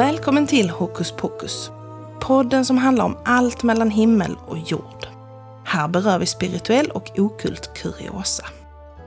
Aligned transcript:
Välkommen 0.00 0.46
till 0.46 0.70
Hokus 0.70 1.12
Pokus. 1.12 1.70
Podden 2.20 2.64
som 2.64 2.78
handlar 2.78 3.04
om 3.04 3.18
allt 3.24 3.62
mellan 3.62 3.90
himmel 3.90 4.36
och 4.46 4.58
jord. 4.58 5.06
Här 5.64 5.88
berör 5.88 6.18
vi 6.18 6.26
spirituell 6.26 6.90
och 6.90 7.18
okult 7.18 7.74
kuriosa. 7.74 8.44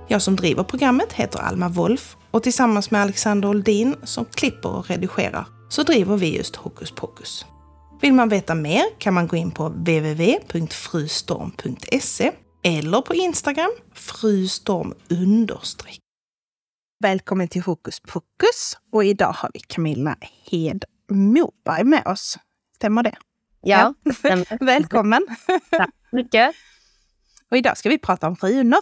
Jag 0.07 0.21
som 0.21 0.35
driver 0.35 0.63
programmet 0.63 1.13
heter 1.13 1.39
Alma 1.39 1.69
Wolf 1.69 2.17
och 2.31 2.43
tillsammans 2.43 2.91
med 2.91 3.01
Alexander 3.01 3.49
Oldin 3.49 3.95
som 4.03 4.25
klipper 4.25 4.69
och 4.69 4.89
redigerar 4.89 5.45
så 5.69 5.83
driver 5.83 6.17
vi 6.17 6.37
just 6.37 6.55
Hokus 6.55 6.91
Pokus. 6.91 7.45
Vill 8.01 8.13
man 8.13 8.29
veta 8.29 8.55
mer 8.55 8.83
kan 8.97 9.13
man 9.13 9.27
gå 9.27 9.35
in 9.35 9.51
på 9.51 9.69
www.frustorm.se 9.69 12.31
eller 12.63 13.01
på 13.01 13.13
Instagram 13.13 13.71
frustorm 13.93 14.93
understreck. 15.09 16.02
Välkommen 17.03 17.47
till 17.47 17.61
Hokus 17.61 17.99
Pokus 17.99 18.77
och 18.91 19.03
idag 19.05 19.31
har 19.31 19.49
vi 19.53 19.59
Camilla 19.59 20.17
Hed 20.51 20.85
Moberg 21.11 21.83
med 21.83 22.07
oss. 22.07 22.37
Stämmer 22.75 23.03
det? 23.03 23.15
Ja, 23.61 23.93
Ja. 24.03 24.13
stämmer. 24.13 24.57
Välkommen! 24.65 25.27
Tack 25.71 25.89
mycket. 26.11 26.55
Och 27.51 27.57
idag 27.57 27.77
ska 27.77 27.89
vi 27.89 27.97
prata 27.97 28.27
om 28.27 28.35
runor. 28.35 28.79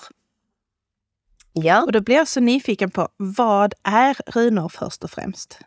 Ja, 1.54 1.84
Och 1.84 1.92
då 1.92 2.02
blir 2.02 2.16
jag 2.16 2.28
så 2.28 2.40
nyfiken 2.40 2.92
på 2.92 3.10
vad 3.18 3.74
är 3.84 4.18
runor 4.32 4.70
först 4.70 5.04
och 5.04 5.12
främst? 5.12 5.60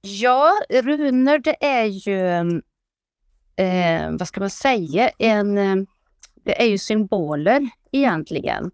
ja 0.00 0.52
runor 0.70 1.38
det 1.38 1.64
är 1.66 1.84
ju, 1.84 2.26
eh, 3.56 4.10
vad 4.10 4.28
ska 4.28 4.40
man 4.40 4.50
säga, 4.50 5.10
en, 5.18 5.58
eh, 5.58 5.76
det 6.44 6.62
är 6.62 6.66
ju 6.66 6.78
symboler 6.78 7.70
egentligen. 7.92 8.70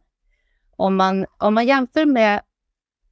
Om 0.85 0.97
man, 0.97 1.27
om 1.39 1.55
man 1.55 1.67
jämför 1.67 2.07
med 2.07 2.41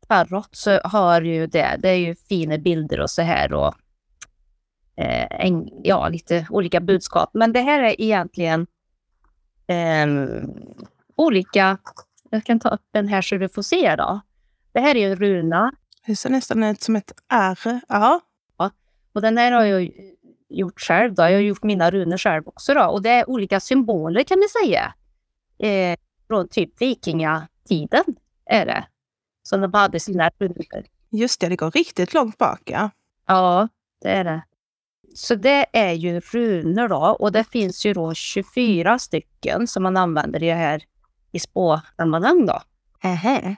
tarot 0.09 0.48
så 0.53 0.81
har 0.84 1.23
ju 1.23 1.47
det, 1.47 1.77
det 1.79 1.89
är 1.89 1.97
ju 1.97 2.14
fina 2.14 2.59
bilder 2.59 3.01
och 3.01 3.11
så 3.11 3.23
här 3.23 3.53
och 3.53 3.75
eh, 4.97 5.27
en, 5.31 5.69
ja, 5.83 6.09
lite 6.09 6.47
olika 6.51 6.81
budskap. 6.81 7.31
Men 7.34 7.53
det 7.53 7.61
här 7.61 7.83
är 7.83 8.01
egentligen 8.01 8.67
eh, 9.67 10.06
olika, 11.17 11.79
jag 12.31 12.45
kan 12.45 12.61
ta 12.61 12.69
upp 12.69 12.87
den 12.91 13.09
här 13.09 13.23
så 13.23 13.37
du 13.37 13.48
får 13.48 13.62
se 13.62 13.97
då. 13.97 14.20
Det 14.73 14.81
här 14.81 14.95
är 14.95 15.01
ju 15.01 15.12
en 15.12 15.17
runa 15.17 15.73
Det 16.07 16.17
ser 16.17 16.31
nästan 16.31 16.64
ut 16.64 16.83
som 16.83 16.97
ett 16.97 17.12
R. 17.29 17.81
Ja. 17.89 18.20
Och 19.14 19.23
den 19.23 19.39
här 19.39 19.53
har 19.53 19.64
jag 19.64 19.91
gjort 20.48 20.81
själv. 20.81 21.14
Då. 21.14 21.23
Jag 21.23 21.33
har 21.33 21.39
gjort 21.39 21.62
mina 21.62 21.91
runor 21.91 22.19
själv 22.19 22.48
också. 22.48 22.75
Då. 22.75 22.84
Och 22.84 23.03
det 23.03 23.11
är 23.11 23.31
olika 23.31 23.61
symboler 23.61 24.25
kan 24.25 24.39
vi 24.39 24.48
säga. 24.48 24.95
Eh, 25.59 25.98
från 26.29 26.48
typ 26.48 26.79
vikingatiden 27.68 28.16
är 28.46 28.66
det. 28.66 28.86
Som 29.42 29.60
de 29.60 29.74
hade 29.74 30.00
sina 30.00 30.30
runor. 30.38 30.84
Just 31.10 31.41
det, 31.41 31.48
det 31.48 31.56
går 31.56 31.70
riktigt 31.70 32.14
långt 32.14 32.38
bak. 32.38 32.60
Ja. 32.64 32.91
Ja, 33.27 33.68
det 34.00 34.08
är 34.08 34.24
det. 34.24 34.42
Så 35.14 35.34
det 35.34 35.66
är 35.72 35.92
ju 35.92 36.20
runor 36.20 36.88
då. 36.88 37.16
Och 37.20 37.33
det 37.33 37.44
finns 37.44 37.86
ju 37.86 37.92
då 37.92 38.14
24 38.14 38.98
stycken 38.98 39.66
som 39.66 39.83
man 39.83 39.96
använder 39.96 40.42
i 40.42 40.46
det 40.46 40.55
här 40.55 40.83
i 41.33 41.38
spåsammanhang 41.38 42.46
då. 42.46 42.60
Ähä. 43.02 43.56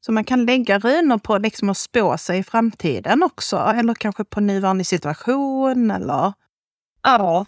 Så 0.00 0.12
man 0.12 0.24
kan 0.24 0.44
lägga 0.44 0.78
runor 0.78 1.18
på 1.18 1.38
liksom 1.38 1.70
att 1.70 1.76
spå 1.76 2.18
sig 2.18 2.38
i 2.38 2.42
framtiden 2.42 3.22
också? 3.22 3.56
Eller 3.56 3.94
kanske 3.94 4.24
på 4.24 4.40
nuvarande 4.40 4.84
situation? 4.84 5.90
Eller? 5.90 6.32
Ja, 7.02 7.46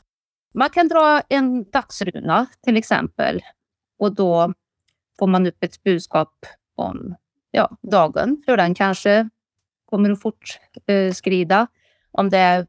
man 0.55 0.71
kan 0.71 0.89
dra 0.89 1.21
en 1.29 1.71
dagsruna 1.71 2.47
till 2.65 2.77
exempel. 2.77 3.41
Och 3.99 4.15
då 4.15 4.53
får 5.19 5.27
man 5.27 5.47
upp 5.47 5.65
ett 5.65 5.83
budskap 5.83 6.47
om 6.77 7.15
ja, 7.51 7.77
dagen, 7.83 8.43
hur 8.47 8.57
den 8.57 8.75
kanske 8.75 9.29
kommer 9.91 10.11
att 10.11 10.23
fortskrida. 10.23 11.67
Om 12.11 12.31
det 12.31 12.39
är 12.39 12.67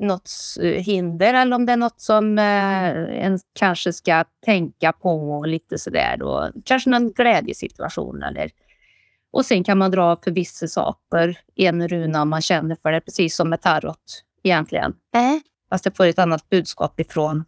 något 0.00 0.30
eh, 0.60 0.82
hinder 0.82 1.34
eller 1.34 1.56
om 1.56 1.66
det 1.66 1.72
är 1.72 1.76
något 1.76 2.00
som 2.00 2.38
eh, 2.38 3.24
en 3.24 3.38
kanske 3.52 3.92
ska 3.92 4.24
tänka 4.44 4.92
på 4.92 5.44
lite 5.46 5.78
sådär. 5.78 6.16
Då. 6.16 6.50
Kanske 6.64 6.90
någon 6.90 7.12
glädjesituation 7.12 8.22
eller 8.22 8.50
och 9.34 9.46
sen 9.46 9.64
kan 9.64 9.78
man 9.78 9.90
dra 9.90 10.16
för 10.16 10.30
vissa 10.30 10.68
saker 10.68 11.38
en 11.54 11.88
runa 11.88 12.22
om 12.22 12.28
man 12.28 12.42
känner 12.42 12.76
för 12.82 12.92
det, 12.92 13.00
precis 13.00 13.36
som 13.36 13.50
med 13.50 13.62
tarot 13.62 14.24
egentligen. 14.42 14.94
Äh. 15.14 15.38
Fast 15.70 15.84
det 15.84 15.96
får 15.96 16.06
ett 16.06 16.18
annat 16.18 16.48
budskap 16.48 17.00
ifrån, 17.00 17.44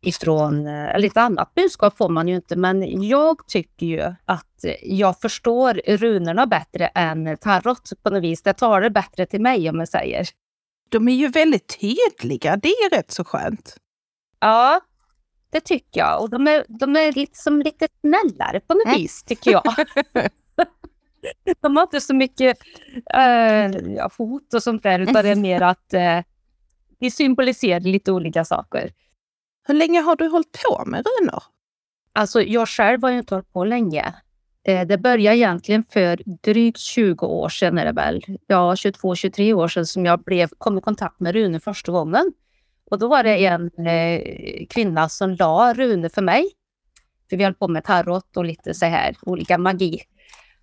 ifrån 0.00 0.66
eh, 0.66 0.94
eller 0.94 1.06
ett 1.06 1.16
annat 1.16 1.54
budskap 1.54 1.96
får 1.96 2.08
man 2.08 2.28
ju 2.28 2.34
inte, 2.34 2.56
men 2.56 3.08
jag 3.08 3.46
tycker 3.46 3.86
ju 3.86 4.14
att 4.24 4.64
jag 4.82 5.20
förstår 5.20 5.80
runorna 5.86 6.46
bättre 6.46 6.86
än 6.86 7.36
tarot 7.36 7.92
på 8.02 8.10
något 8.10 8.22
vis. 8.22 8.42
Det 8.42 8.80
det 8.80 8.90
bättre 8.90 9.26
till 9.26 9.40
mig 9.40 9.70
om 9.70 9.78
jag 9.78 9.88
säger. 9.88 10.28
De 10.88 11.08
är 11.08 11.12
ju 11.12 11.28
väldigt 11.28 11.80
tydliga. 11.80 12.56
Det 12.56 12.68
är 12.68 12.90
rätt 12.96 13.10
så 13.10 13.24
skönt. 13.24 13.76
Ja, 14.40 14.80
det 15.50 15.60
tycker 15.60 16.00
jag. 16.00 16.22
Och 16.22 16.30
de 16.30 16.46
är, 16.46 16.64
de 16.68 16.96
är 16.96 17.12
liksom 17.12 17.62
lite 17.62 17.88
snällare 18.00 18.60
på 18.60 18.74
något 18.74 18.86
Nej. 18.86 18.98
vis, 18.98 19.22
tycker 19.26 19.50
jag. 19.50 19.62
de 21.60 21.76
har 21.76 21.82
inte 21.82 22.00
så 22.00 22.14
mycket 22.14 22.58
eh, 23.14 23.70
ja, 23.96 24.10
hot 24.18 24.54
och 24.54 24.62
sånt 24.62 24.82
där, 24.82 24.98
utan 24.98 25.24
det 25.24 25.30
är 25.30 25.36
mer 25.36 25.60
att 25.60 25.94
eh, 25.94 26.18
de 26.98 27.10
symboliserar 27.10 27.80
lite 27.80 28.12
olika 28.12 28.44
saker. 28.44 28.92
Hur 29.70 29.74
länge 29.74 30.00
har 30.00 30.16
du 30.16 30.28
hållit 30.28 30.62
på 30.64 30.84
med 30.86 31.06
runor? 31.06 31.42
Alltså 32.12 32.42
jag 32.42 32.68
själv 32.68 33.02
har 33.02 33.10
ju 33.10 33.18
inte 33.18 33.34
hållit 33.34 33.52
på 33.52 33.64
länge. 33.64 34.14
Eh, 34.64 34.86
det 34.86 34.98
började 34.98 35.36
egentligen 35.36 35.84
för 35.92 36.20
drygt 36.42 36.78
20 36.78 37.26
år 37.26 37.48
sedan 37.48 37.78
är 37.78 37.84
det 37.84 37.92
väl. 37.92 38.22
Ja, 38.46 38.74
22-23 38.74 39.52
år 39.52 39.68
sedan 39.68 39.86
som 39.86 40.06
jag 40.06 40.22
blev, 40.22 40.48
kom 40.58 40.78
i 40.78 40.80
kontakt 40.80 41.20
med 41.20 41.34
runor 41.34 41.58
första 41.58 41.92
gången. 41.92 42.32
Och 42.90 42.98
då 42.98 43.08
var 43.08 43.22
det 43.22 43.46
en 43.46 43.86
eh, 43.86 44.66
kvinna 44.70 45.08
som 45.08 45.30
la 45.30 45.74
runor 45.74 46.08
för 46.08 46.22
mig. 46.22 46.50
För 47.30 47.36
vi 47.36 47.44
höll 47.44 47.54
på 47.54 47.68
med 47.68 47.84
tarot 47.84 48.36
och 48.36 48.44
lite 48.44 48.74
så 48.74 48.86
här 48.86 49.16
olika 49.22 49.58
magi. 49.58 50.00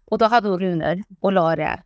Och 0.05 0.17
då 0.17 0.25
hade 0.25 0.49
hon 0.49 0.59
runor 0.59 1.03
och 1.19 1.31
la 1.31 1.55
det 1.55 1.83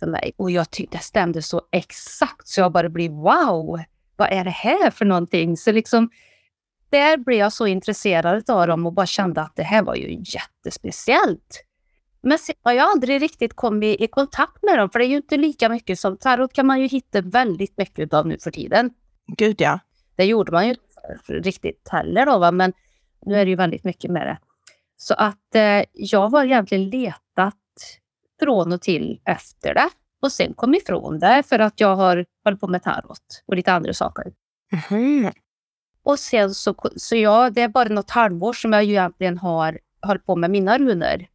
för 0.00 0.06
mig. 0.06 0.32
Och 0.36 0.50
jag 0.50 0.70
tyckte 0.70 0.96
det 0.96 1.02
stämde 1.02 1.42
så 1.42 1.62
exakt 1.72 2.48
så 2.48 2.60
jag 2.60 2.72
bara 2.72 2.88
blev 2.88 3.10
wow, 3.10 3.80
vad 4.16 4.32
är 4.32 4.44
det 4.44 4.50
här 4.50 4.90
för 4.90 5.04
någonting? 5.04 5.56
Så 5.56 5.72
liksom 5.72 6.10
där 6.94 7.16
blev 7.16 7.38
jag 7.38 7.52
så 7.52 7.66
intresserad 7.66 8.50
av 8.50 8.66
dem 8.66 8.86
och 8.86 8.92
bara 8.92 9.06
kände 9.06 9.40
att 9.40 9.56
det 9.56 9.62
här 9.62 9.82
var 9.82 9.94
ju 9.94 10.22
jättespeciellt. 10.24 11.64
Men 12.22 12.38
sen 12.38 12.54
har 12.62 12.72
jag 12.72 12.90
aldrig 12.90 13.22
riktigt 13.22 13.54
kommit 13.54 14.00
i 14.00 14.06
kontakt 14.06 14.62
med 14.62 14.78
dem, 14.78 14.90
för 14.90 14.98
det 14.98 15.04
är 15.04 15.08
ju 15.08 15.16
inte 15.16 15.36
lika 15.36 15.68
mycket 15.68 15.98
som 15.98 16.16
tarot 16.16 16.52
kan 16.52 16.66
man 16.66 16.80
ju 16.80 16.86
hitta 16.86 17.20
väldigt 17.20 17.78
mycket 17.78 18.14
av 18.14 18.26
nu 18.26 18.38
för 18.38 18.50
tiden. 18.50 18.90
Gud 19.36 19.60
ja. 19.60 19.78
Det 20.16 20.24
gjorde 20.24 20.52
man 20.52 20.68
ju 20.68 20.74
riktigt 21.28 21.88
heller 21.88 22.26
då, 22.26 22.38
va? 22.38 22.50
men 22.50 22.72
nu 23.26 23.34
är 23.34 23.44
det 23.44 23.50
ju 23.50 23.56
väldigt 23.56 23.84
mycket 23.84 24.10
med 24.10 24.26
det. 24.26 24.38
Så 24.96 25.14
att 25.14 25.54
eh, 25.54 25.84
jag 25.92 26.28
har 26.28 26.44
egentligen 26.44 26.90
letat 26.90 27.54
från 28.40 28.72
och 28.72 28.82
till 28.82 29.20
efter 29.24 29.74
det 29.74 29.88
och 30.22 30.32
sen 30.32 30.54
kom 30.54 30.74
ifrån 30.74 31.18
det 31.18 31.42
för 31.46 31.58
att 31.58 31.80
jag 31.80 31.96
har 31.96 32.26
hållit 32.44 32.60
på 32.60 32.66
med 32.66 32.82
tarot 32.82 33.42
och 33.46 33.56
lite 33.56 33.72
andra 33.72 33.92
saker. 33.92 34.32
Mhm. 34.72 35.32
Och 36.04 36.18
sen 36.18 36.54
så, 36.54 36.74
så 36.96 37.16
ja, 37.16 37.50
det 37.50 37.60
är 37.60 37.68
bara 37.68 37.88
något 37.88 38.10
halvår 38.10 38.52
som 38.52 38.72
jag 38.72 38.84
ju 38.84 38.90
egentligen 38.90 39.38
har 39.38 39.78
hållit 40.02 40.26
på 40.26 40.36
med 40.36 40.50
mina 40.50 40.78
runor. 40.78 41.26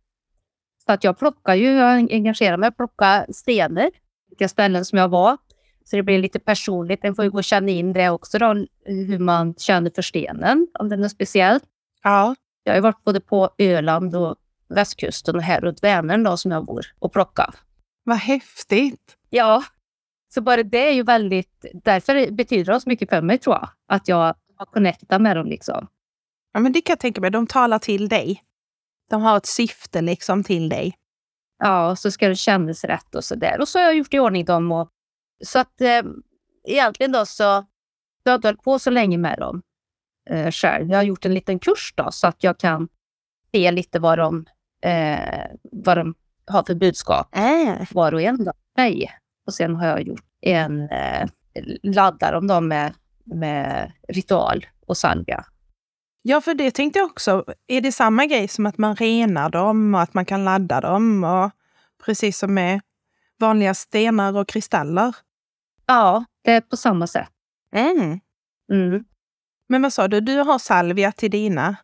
Så 0.86 0.92
att 0.92 1.04
jag 1.04 1.20
plockar 1.20 1.56
ju, 1.56 1.68
jag 1.68 2.14
engagerar 2.14 2.58
mig, 2.58 2.72
plockar 2.72 3.26
stenar, 3.34 3.92
vilka 4.30 4.48
ställen 4.48 4.86
som 4.86 4.98
jag 4.98 5.10
var. 5.10 5.38
Så 5.86 5.96
det 5.96 6.04
blir 6.04 6.20
lite 6.20 6.40
personligt. 6.40 7.00
En 7.04 7.16
får 7.16 7.26
ju 7.26 7.32
gå 7.32 7.38
och 7.38 7.44
känna 7.44 7.70
in 7.70 7.94
det 7.94 8.10
också 8.10 8.38
då, 8.38 8.66
hur 8.86 9.20
man 9.20 9.56
känner 9.58 9.92
för 9.96 10.02
stenen, 10.02 10.68
om 10.80 10.90
det 10.90 10.96
är 10.96 10.98
något 10.98 11.12
speciellt. 11.12 11.64
Ja. 12.04 12.36
Jag 12.64 12.74
har 12.74 12.82
varit 12.82 13.04
både 13.04 13.20
på 13.20 13.50
Öland 13.58 14.16
och 14.16 14.36
västkusten 14.68 15.36
och 15.36 15.42
här 15.42 15.62
runt 15.62 15.84
Vänern 15.84 16.24
då 16.24 16.38
som 16.38 16.52
jag 16.52 16.66
bor 16.66 16.86
och 17.00 17.14
plockat. 17.14 17.56
Vad 18.04 18.18
häftigt. 18.18 19.18
Ja, 19.30 19.64
så 20.34 20.42
bara 20.42 20.64
det 20.64 20.88
är 20.90 20.94
ju 20.94 21.04
väldigt, 21.04 21.66
därför 21.84 22.32
betyder 22.32 22.74
det 22.74 22.82
så 22.82 22.90
mycket 22.90 23.10
för 23.10 23.22
mig 23.22 23.38
tror 23.38 23.56
jag. 23.56 23.70
Att 23.88 24.08
jag 24.08 24.36
har 24.60 24.66
connectat 24.66 25.22
med 25.22 25.36
dem 25.36 25.46
liksom. 25.46 25.88
Ja, 26.54 26.60
men 26.60 26.72
det 26.72 26.82
kan 26.82 26.92
jag 26.94 27.00
tänka 27.00 27.22
mig. 27.22 27.32
De 27.32 27.48
talar 27.48 27.80
till 27.80 28.10
dig. 28.10 28.44
De 29.10 29.22
har 29.22 29.38
ett 29.38 29.46
syfte 29.46 30.02
liksom 30.02 30.44
till 30.44 30.70
dig. 30.70 30.98
Ja, 31.60 31.96
så 31.96 32.12
ska 32.12 32.28
det 32.28 32.36
kännas 32.36 32.84
rätt 32.84 33.16
och 33.16 33.24
så 33.24 33.36
där. 33.36 33.62
Och 33.62 33.68
så 33.68 33.80
har 33.80 33.84
jag 33.84 33.96
gjort 33.98 34.14
i 34.14 34.20
ordning 34.20 34.46
dem. 34.46 34.72
Och, 34.72 34.90
så 35.46 35.60
att 35.60 35.82
eh, 35.82 36.02
egentligen 36.68 37.12
då 37.12 37.26
så 37.26 37.44
jag 38.24 38.32
har 38.32 38.36
inte 38.36 38.48
hållit 38.48 38.64
på 38.64 38.80
så 38.80 38.90
länge 38.90 39.18
med 39.18 39.40
dem 39.40 39.62
eh, 40.30 40.52
själv. 40.52 40.90
Jag 40.90 40.98
har 40.98 41.04
gjort 41.04 41.26
en 41.26 41.34
liten 41.34 41.60
kurs 41.60 41.94
då 41.96 42.12
så 42.12 42.28
att 42.28 42.44
jag 42.44 42.58
kan 42.58 42.88
se 43.52 43.72
lite 43.72 44.00
vad 44.00 44.18
de, 44.18 44.46
eh, 44.82 45.46
vad 45.64 45.98
de 45.98 46.16
har 46.48 46.64
för 46.64 46.76
budskap 46.76 47.36
Äh. 47.36 47.88
var 47.92 48.14
och 48.14 48.22
en. 48.22 48.46
Då. 48.46 48.52
Nej. 48.78 49.12
Och 49.48 49.54
sen 49.54 49.76
har 49.76 49.88
jag 49.88 50.02
gjort 50.04 50.26
en 50.42 50.90
eh, 50.90 51.30
laddar 51.84 52.34
om 52.34 52.48
dem 52.48 52.68
med, 52.68 52.94
med 53.36 53.92
ritual 54.08 54.66
och 54.86 54.98
salvia. 54.98 55.46
Ja, 56.22 56.42
för 56.42 56.54
det 56.54 56.72
tänkte 56.72 57.00
jag 57.00 57.06
också. 57.06 57.46
Är 57.68 57.82
det 57.82 57.92
samma 57.92 58.26
grej 58.26 58.48
som 58.48 58.66
att 58.66 58.78
man 58.78 58.96
renar 58.96 59.50
dem 59.50 59.96
och 59.96 60.02
att 60.02 60.14
man 60.14 60.26
kan 60.26 60.46
ladda 60.46 60.82
dem? 60.82 61.24
Och 61.24 61.52
precis 62.06 62.38
som 62.38 62.54
med 62.54 62.82
vanliga 63.40 63.74
stenar 63.74 64.38
och 64.38 64.48
kristaller? 64.48 65.16
Ja, 65.86 66.26
det 66.42 66.52
är 66.52 66.62
på 66.62 66.78
samma 66.78 67.08
sätt. 67.08 67.30
Mm. 67.76 68.20
Mm. 68.72 69.04
Men 69.68 69.82
vad 69.82 69.94
sa 69.94 70.08
du, 70.08 70.22
du 70.22 70.38
har 70.38 70.60
salvia 70.60 71.12
till 71.12 71.32
dina? 71.32 71.76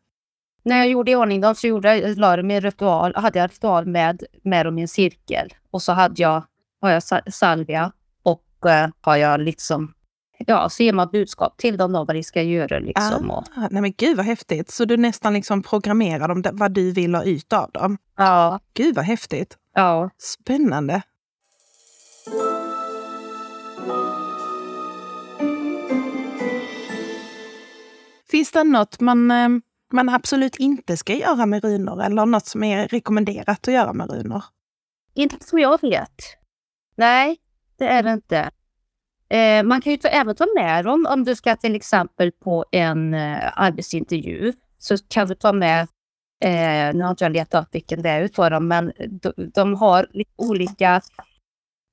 När 0.63 0.77
jag 0.77 0.88
gjorde 0.88 1.12
i 1.12 1.15
ordning 1.15 1.42
dem 1.42 1.56
så 1.56 1.68
gjorde 1.68 1.97
jag, 1.97 2.18
la 2.18 2.38
en 2.38 2.62
ritual, 2.62 3.15
hade 3.15 3.39
jag 3.39 3.51
ritual 3.51 3.86
med, 3.86 4.24
med 4.44 4.65
dem 4.65 4.77
i 4.77 4.81
en 4.81 4.88
cirkel. 4.88 5.53
Och 5.71 5.81
så 5.81 5.92
hade 5.92 6.21
jag, 6.21 6.44
har 6.81 6.89
jag 6.89 7.03
sa- 7.03 7.31
salvia 7.31 7.92
och 8.24 8.69
eh, 8.69 8.89
har 9.01 9.15
jag 9.15 9.39
liksom, 9.39 9.94
ja, 10.47 10.69
så 10.69 10.83
ger 10.83 10.94
man 10.94 11.09
budskap 11.12 11.57
till 11.57 11.77
dem 11.77 11.92
då 11.94 12.03
vad 12.06 12.15
de 12.15 12.24
ska 12.24 12.42
göra 12.42 12.80
liksom. 12.80 13.31
Och, 13.31 13.44
Ah, 13.56 13.68
nej 13.71 13.81
men 13.81 13.94
gud 13.97 14.18
vad 14.18 14.25
häftigt. 14.25 14.71
Så 14.71 14.86
du 14.86 14.97
nästan 14.97 15.33
liksom 15.33 15.63
programmerar 15.63 16.27
dem, 16.27 16.44
vad 16.53 16.71
du 16.71 16.92
vill 16.92 17.15
ha 17.15 17.24
ut 17.24 17.53
av 17.53 17.71
dem. 17.71 17.97
ja, 18.18 18.59
Gud 18.74 18.95
vad 18.95 19.06
häftigt. 19.06 19.57
ja. 19.75 20.09
Spännande. 20.18 21.01
Finns 28.31 28.51
det 28.51 28.63
något 28.63 29.00
man, 29.00 29.31
eh, 29.31 29.50
man 29.94 30.09
absolut 30.09 30.56
inte 30.56 30.97
ska 30.97 31.13
göra 31.13 31.45
med 31.45 31.63
runor 31.63 32.01
eller 32.03 32.25
något 32.25 32.45
som 32.45 32.63
är 32.63 32.88
rekommenderat 32.88 33.68
att 33.68 33.74
göra 33.74 33.94
med 33.94 34.09
runor? 34.12 34.44
Inte 35.13 35.45
som 35.45 35.59
jag 35.59 35.81
vet. 35.81 36.21
Nej, 36.97 37.38
det 37.77 37.88
är 37.88 38.03
det 38.03 38.12
inte. 38.13 38.50
Eh, 39.36 39.64
man 39.64 39.82
kan 39.82 39.92
ju 39.92 39.98
ta, 39.98 40.08
även 40.08 40.36
ta 40.36 40.46
med 40.56 40.86
dem 40.86 41.08
om 41.10 41.24
du 41.24 41.36
ska 41.36 41.56
till 41.56 41.76
exempel 41.76 42.32
på 42.32 42.66
en 42.72 43.14
eh, 43.14 43.52
arbetsintervju. 43.56 44.54
Så 44.78 44.98
kan 44.98 45.28
du 45.28 45.36
ta 45.36 45.54
med, 45.54 45.82
eh, 46.44 46.96
nu 46.96 47.04
har 47.04 47.10
inte 47.10 47.24
jag 47.24 47.32
letat 47.32 47.64
upp 47.64 47.76
vilken 47.76 48.02
det 48.02 48.10
är 48.10 48.22
utav 48.22 48.50
dem, 48.50 48.68
men 48.68 48.92
de, 49.10 49.34
de 49.54 49.76
har 49.76 50.08
lite 50.12 50.32
olika, 50.36 51.02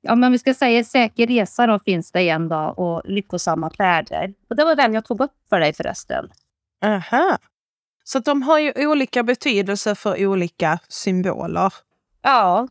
ja 0.02 0.14
men 0.14 0.32
vi 0.32 0.38
ska 0.38 0.54
säga 0.54 0.84
säker 0.84 1.26
resa 1.26 1.66
då 1.66 1.78
finns 1.78 2.12
det 2.12 2.28
en 2.28 2.48
dag 2.48 2.78
och 2.78 3.02
lyckosamma 3.04 3.70
färder. 3.70 4.34
Och 4.50 4.56
det 4.56 4.64
var 4.64 4.76
den 4.76 4.94
jag 4.94 5.04
tog 5.04 5.20
upp 5.20 5.34
för 5.48 5.60
dig 5.60 5.72
förresten. 5.72 6.28
Aha. 6.84 7.38
Så 8.04 8.18
de 8.18 8.42
har 8.42 8.58
ju 8.58 8.86
olika 8.86 9.22
betydelse 9.22 9.94
för 9.94 10.26
olika 10.26 10.78
symboler. 10.88 11.72
Ja, 12.22 12.68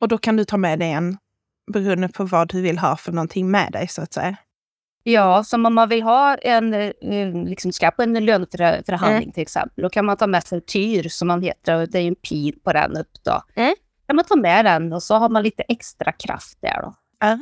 Och 0.00 0.08
då 0.08 0.18
kan 0.18 0.36
du 0.36 0.44
ta 0.44 0.56
med 0.56 0.78
dig 0.78 0.90
en 0.92 1.16
beroende 1.72 2.08
på 2.08 2.24
vad 2.24 2.48
du 2.48 2.62
vill 2.62 2.78
ha 2.78 2.96
för 2.96 3.12
någonting 3.12 3.50
med 3.50 3.72
dig 3.72 3.88
så 3.88 4.02
att 4.02 4.12
säga. 4.12 4.36
Ja, 5.02 5.44
som 5.44 5.66
om 5.66 5.74
man 5.74 5.88
vill 5.88 6.02
ha 6.02 6.34
en, 6.34 6.74
eh, 6.74 6.92
liksom 7.44 7.72
ska 7.72 7.90
på 7.90 8.02
en 8.02 8.24
löneförhandling 8.24 9.32
till 9.32 9.42
exempel, 9.42 9.82
då 9.82 9.90
kan 9.90 10.04
man 10.04 10.16
ta 10.16 10.26
med 10.26 10.46
sig 10.46 10.60
tyr 10.60 11.08
som 11.08 11.28
man 11.28 11.42
heter 11.42 11.74
och 11.74 11.88
det 11.88 11.98
är 11.98 12.08
en 12.08 12.14
pil 12.14 12.58
på 12.64 12.72
den 12.72 12.96
upp 12.96 13.24
då. 13.24 13.42
Mm. 13.54 13.74
kan 14.06 14.16
man 14.16 14.24
ta 14.24 14.36
med 14.36 14.64
den 14.64 14.92
och 14.92 15.02
så 15.02 15.14
har 15.14 15.28
man 15.28 15.42
lite 15.42 15.62
extra 15.62 16.12
kraft 16.12 16.58
där 16.60 16.82
då. 16.82 16.94
Ah. 17.20 17.36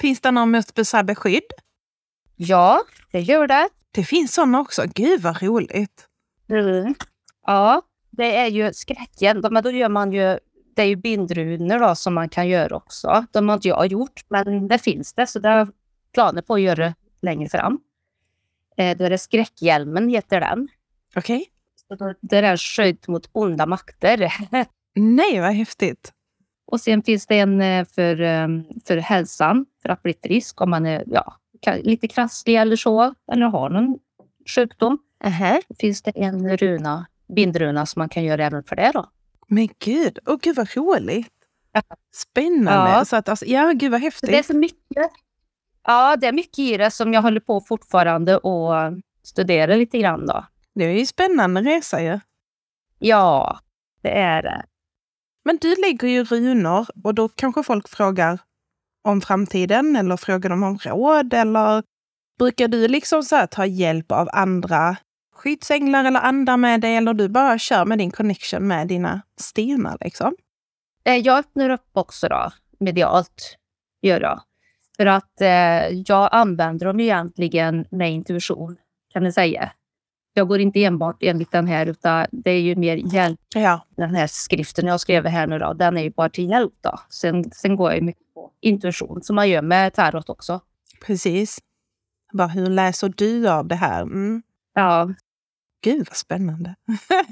Finns 0.00 0.20
det 0.20 0.30
någon 0.30 0.50
mot 0.50 0.74
besvär 0.74 1.02
beskydd? 1.02 1.52
Ja, 2.36 2.82
det 3.12 3.20
gör 3.20 3.46
det. 3.46 3.68
Det 3.90 4.04
finns 4.04 4.34
sådana 4.34 4.60
också. 4.60 4.82
Gud 4.94 5.20
vad 5.20 5.42
roligt. 5.42 6.08
Mm. 6.50 6.94
Ja, 7.46 7.82
det 8.10 8.36
är 8.36 8.46
ju 8.46 8.72
skräcken. 8.72 9.44
Men 9.50 9.62
då 9.62 9.70
gör 9.70 9.88
man 9.88 10.12
ju, 10.12 10.38
det 10.76 10.82
är 10.82 10.86
ju 10.86 10.96
bindrunor 10.96 11.78
då 11.78 11.94
som 11.94 12.14
man 12.14 12.28
kan 12.28 12.48
göra 12.48 12.76
också. 12.76 13.26
De 13.32 13.48
har 13.48 13.54
inte 13.56 13.68
jag 13.68 13.86
gjort, 13.86 14.24
men 14.28 14.68
det 14.68 14.78
finns 14.78 15.12
det. 15.14 15.26
Så 15.26 15.38
det 15.38 15.48
har 15.48 15.56
jag 15.56 15.68
planer 16.14 16.42
på 16.42 16.54
att 16.54 16.60
göra 16.60 16.94
längre 17.22 17.48
fram. 17.48 17.80
Eh, 18.76 18.96
då 18.96 19.04
är 19.04 19.10
det 19.10 19.18
skräckhjälmen 19.18 20.08
heter 20.08 20.40
den. 20.40 20.68
Okej. 21.16 21.46
Då, 21.98 22.14
det 22.20 22.38
är 22.38 22.56
skydd 22.56 23.04
mot 23.08 23.28
onda 23.32 23.66
makter. 23.66 24.32
Nej, 24.94 25.40
vad 25.40 25.52
häftigt. 25.52 26.12
Och 26.66 26.80
sen 26.80 27.02
finns 27.02 27.26
det 27.26 27.38
en 27.38 27.60
eh, 27.60 27.84
för, 27.84 28.20
eh, 28.20 28.48
för 28.84 28.96
hälsan, 28.96 29.66
för 29.82 29.88
att 29.88 30.02
bli 30.02 30.14
frisk 30.22 30.60
om 30.60 30.70
man 30.70 30.86
är 30.86 31.04
ja, 31.06 31.36
lite 31.82 32.08
krasslig 32.08 32.56
eller 32.56 32.76
så, 32.76 33.14
eller 33.32 33.46
har 33.46 33.70
någon 33.70 33.98
sjukdom. 34.54 34.98
Då 35.68 35.74
finns 35.78 36.02
det 36.02 36.10
en 36.10 36.56
runa, 36.56 37.06
bindruna 37.34 37.86
som 37.86 38.00
man 38.00 38.08
kan 38.08 38.24
göra 38.24 38.46
även 38.46 38.64
för 38.64 38.76
det 38.76 38.90
då. 38.94 39.06
Men 39.48 39.68
gud, 39.78 40.18
åh 40.26 40.38
gud 40.42 40.56
vad 40.56 40.76
roligt. 40.76 41.32
Spännande. 42.14 42.90
Ja. 42.90 43.04
Så 43.04 43.16
att, 43.16 43.28
alltså, 43.28 43.46
ja, 43.46 43.72
gud 43.74 43.90
vad 43.92 44.00
Så 44.00 44.26
det 44.26 44.32
är 44.32 44.36
häftigt. 44.36 44.46
så 44.46 44.56
mycket. 44.56 45.10
Ja, 45.86 46.16
det 46.16 46.26
är 46.26 46.32
mycket 46.32 46.58
i 46.58 46.76
det 46.76 46.90
som 46.90 47.14
jag 47.14 47.22
håller 47.22 47.40
på 47.40 47.60
fortfarande 47.60 48.36
och 48.36 48.72
studera 49.22 49.74
lite 49.76 49.98
grann 49.98 50.26
då. 50.26 50.46
Det 50.74 50.84
är 50.84 50.98
ju 50.98 51.06
spännande 51.06 51.60
resa 51.62 52.02
ju. 52.02 52.20
Ja, 52.98 53.58
det 54.02 54.10
är 54.10 54.42
det. 54.42 54.64
Men 55.44 55.58
du 55.60 55.74
lägger 55.76 56.08
ju 56.08 56.24
runor 56.24 56.86
och 57.04 57.14
då 57.14 57.28
kanske 57.28 57.62
folk 57.62 57.88
frågar 57.88 58.38
om 59.02 59.20
framtiden 59.20 59.96
eller 59.96 60.16
frågar 60.16 60.50
de 60.50 60.62
om 60.62 60.78
råd 60.78 61.34
eller 61.34 61.82
brukar 62.38 62.68
du 62.68 62.88
liksom 62.88 63.22
så 63.22 63.36
här 63.36 63.46
ta 63.46 63.66
hjälp 63.66 64.12
av 64.12 64.28
andra 64.32 64.96
skyddsänglar 65.44 66.04
eller 66.04 66.20
andar 66.20 66.56
med 66.56 66.80
dig 66.80 66.96
eller 66.96 67.14
du 67.14 67.28
bara 67.28 67.58
kör 67.58 67.84
med 67.84 67.98
din 67.98 68.10
connection 68.10 68.66
med 68.66 68.88
dina 68.88 69.22
stenar 69.40 69.96
liksom? 70.00 70.36
Eh, 71.04 71.16
Jag 71.16 71.38
öppnar 71.38 71.70
upp 71.70 71.88
också 71.92 72.28
då, 72.28 72.50
medialt, 72.80 73.56
gör 74.02 74.20
jag. 74.20 74.40
För 74.96 75.06
att 75.06 75.40
eh, 75.40 75.88
jag 76.06 76.28
använder 76.32 76.86
dem 76.86 77.00
egentligen 77.00 77.86
med 77.90 78.12
intuition, 78.12 78.76
kan 79.12 79.24
jag 79.24 79.34
säga. 79.34 79.72
Jag 80.36 80.48
går 80.48 80.60
inte 80.60 80.84
enbart 80.84 81.16
enligt 81.20 81.50
den 81.52 81.66
här, 81.66 81.86
utan 81.86 82.26
det 82.32 82.50
är 82.50 82.60
ju 82.60 82.76
mer 82.76 82.96
hjälp. 83.14 83.40
Ja, 83.54 83.86
Den 83.96 84.14
här 84.14 84.26
skriften 84.26 84.86
jag 84.86 85.00
skrev 85.00 85.26
här 85.26 85.46
nu 85.46 85.58
då, 85.58 85.72
den 85.72 85.96
är 85.96 86.02
ju 86.02 86.10
bara 86.10 86.28
till 86.28 86.50
hjälp 86.50 86.72
då. 86.80 86.98
Sen, 87.10 87.50
sen 87.50 87.76
går 87.76 87.92
jag 87.92 88.02
mycket 88.02 88.34
på 88.34 88.50
intuition, 88.60 89.22
som 89.22 89.36
man 89.36 89.48
gör 89.50 89.62
med 89.62 89.92
tarot 89.94 90.28
också. 90.30 90.60
precis. 91.06 91.58
Bara, 92.32 92.48
hur 92.48 92.66
läser 92.66 93.12
du 93.16 93.48
av 93.48 93.66
det 93.68 93.74
här? 93.74 94.02
Mm. 94.02 94.42
Ja, 94.74 95.10
Gud 95.84 96.08
vad 96.08 96.16
spännande. 96.16 96.74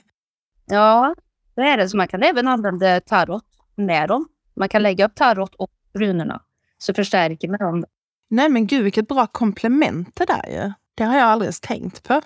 ja 0.67 1.15
det 1.55 1.63
är 1.63 1.77
det. 1.77 1.89
Så 1.89 1.97
man 1.97 2.09
kan 2.09 2.23
även 2.23 2.49
använda 2.49 3.01
tarot 3.01 3.45
med 3.77 4.09
dem. 4.09 4.29
Man 4.57 4.69
kan 4.69 4.83
lägga 4.83 5.07
upp 5.07 5.15
tarot 5.15 5.55
och 5.55 5.71
runorna, 5.95 6.43
så 6.79 6.95
förstärker 6.95 7.49
man 7.49 7.59
dem. 7.59 7.85
Nej 8.31 8.49
men 8.49 8.67
gud 8.67 8.85
vilket 8.85 9.09
bra 9.09 9.27
komplement 9.27 10.17
det 10.17 10.25
där 10.25 10.51
ju. 10.51 10.73
Det 10.95 11.05
har 11.05 11.17
jag 11.17 11.25
aldrig 11.25 11.47
ens 11.47 11.61
tänkt 11.61 12.03
på. 12.03 12.21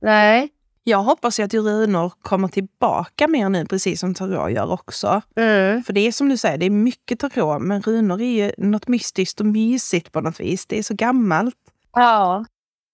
Nej. 0.00 0.48
Jag 0.84 1.02
hoppas 1.02 1.40
ju 1.40 1.44
att 1.44 1.54
runor 1.54 2.12
kommer 2.22 2.48
tillbaka 2.48 3.28
mer 3.28 3.48
nu, 3.48 3.66
precis 3.66 4.00
som 4.00 4.14
tarot 4.14 4.52
gör 4.52 4.72
också. 4.72 5.22
Mm. 5.36 5.82
För 5.82 5.92
det 5.92 6.00
är 6.00 6.12
som 6.12 6.28
du 6.28 6.36
säger, 6.36 6.58
det 6.58 6.66
är 6.66 6.70
mycket 6.70 7.20
tarot, 7.20 7.62
men 7.62 7.82
runor 7.82 8.20
är 8.20 8.44
ju 8.44 8.52
något 8.58 8.88
mystiskt 8.88 9.40
och 9.40 9.46
mysigt 9.46 10.12
på 10.12 10.20
något 10.20 10.40
vis. 10.40 10.66
Det 10.66 10.78
är 10.78 10.82
så 10.82 10.94
gammalt. 10.94 11.56
Ja, 11.92 12.44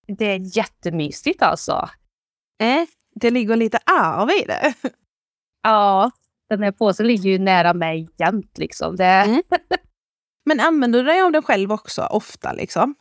det 0.07 0.25
är 0.25 0.57
jättemysigt 0.57 1.41
alltså. 1.41 1.89
Det 3.15 3.31
ligger 3.31 3.55
lite 3.55 3.77
arv 3.85 4.29
i 4.29 4.45
det. 4.47 4.73
Ja, 5.63 6.11
den 6.49 6.63
här 6.63 6.71
påsen 6.71 7.07
ligger 7.07 7.29
ju 7.29 7.39
nära 7.39 7.73
mig 7.73 8.09
jämt 8.17 8.57
liksom. 8.57 8.95
Det, 8.95 9.03
Mm. 9.05 9.41
Men 10.45 10.59
använder 10.59 10.99
du 10.99 11.05
dig 11.05 11.21
av 11.21 11.31
den 11.31 11.43
själv 11.43 11.71
också, 11.71 12.01
ofta 12.01 12.53
liksom? 12.53 12.95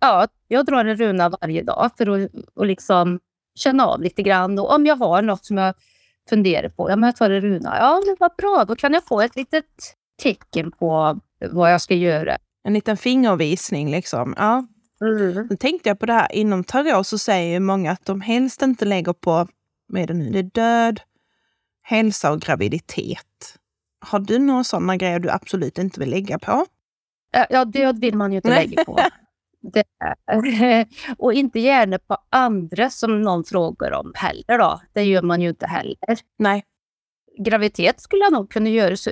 Ja, 0.00 0.26
jag 0.48 0.66
drar 0.66 0.84
en 0.84 0.96
runa 0.96 1.28
varje 1.28 1.62
dag 1.62 1.90
för 1.98 2.24
att 2.24 2.30
och 2.54 2.66
liksom 2.66 3.20
känna 3.54 3.86
av 3.86 4.00
lite 4.02 4.22
grann. 4.22 4.58
Och 4.58 4.74
om 4.74 4.86
jag 4.86 4.96
har 4.96 5.22
något 5.22 5.44
som 5.44 5.58
jag 5.58 5.74
funderar 6.28 6.68
på, 6.68 6.90
ja 6.90 6.96
men 6.96 7.06
jag 7.06 7.16
tar 7.16 7.30
en 7.30 7.40
runa. 7.40 7.76
Ja, 7.78 8.02
men 8.06 8.16
vad 8.20 8.30
bra, 8.36 8.64
då 8.68 8.76
kan 8.76 8.92
jag 8.92 9.04
få 9.04 9.20
ett 9.20 9.36
litet 9.36 9.64
tecken 10.22 10.72
på 10.72 11.20
vad 11.50 11.72
jag 11.72 11.80
ska 11.80 11.94
göra. 11.94 12.38
En 12.64 12.74
liten 12.74 12.96
fingervisning 12.96 13.90
liksom. 13.90 14.34
Ja. 14.38 14.66
Mm. 15.02 15.46
Nu 15.50 15.56
tänkte 15.56 15.88
jag 15.88 15.98
på 15.98 16.06
det 16.06 16.12
här, 16.12 16.32
inom 16.32 16.64
tarot 16.64 17.06
så 17.06 17.18
säger 17.18 17.52
ju 17.52 17.60
många 17.60 17.90
att 17.90 18.04
de 18.04 18.20
helst 18.20 18.62
inte 18.62 18.84
lägger 18.84 19.12
på, 19.12 19.46
vad 19.86 20.02
är 20.02 20.06
det 20.06 20.14
nu, 20.14 20.30
det 20.30 20.38
är 20.38 20.42
död, 20.42 21.00
hälsa 21.82 22.32
och 22.32 22.40
graviditet. 22.40 23.58
Har 24.00 24.18
du 24.18 24.38
några 24.38 24.64
sådana 24.64 24.96
grejer 24.96 25.18
du 25.18 25.30
absolut 25.30 25.78
inte 25.78 26.00
vill 26.00 26.10
lägga 26.10 26.38
på? 26.38 26.66
Ja, 27.50 27.64
död 27.64 28.00
vill 28.00 28.16
man 28.16 28.32
ju 28.32 28.36
inte 28.36 28.48
lägga 28.48 28.84
på. 28.84 29.00
Det, 29.60 29.84
och 31.18 31.32
inte 31.32 31.60
gärna 31.60 31.98
på 31.98 32.16
andra 32.30 32.90
som 32.90 33.22
någon 33.22 33.44
frågar 33.44 33.92
om 33.92 34.12
heller 34.14 34.58
då. 34.58 34.80
Det 34.92 35.02
gör 35.02 35.22
man 35.22 35.40
ju 35.40 35.48
inte 35.48 35.66
heller. 35.66 35.96
Nej. 36.38 36.64
graviditet 37.38 38.00
skulle 38.00 38.22
jag 38.22 38.32
nog 38.32 38.50
kunna 38.50 38.68
göra. 38.68 38.96
Så, 38.96 39.10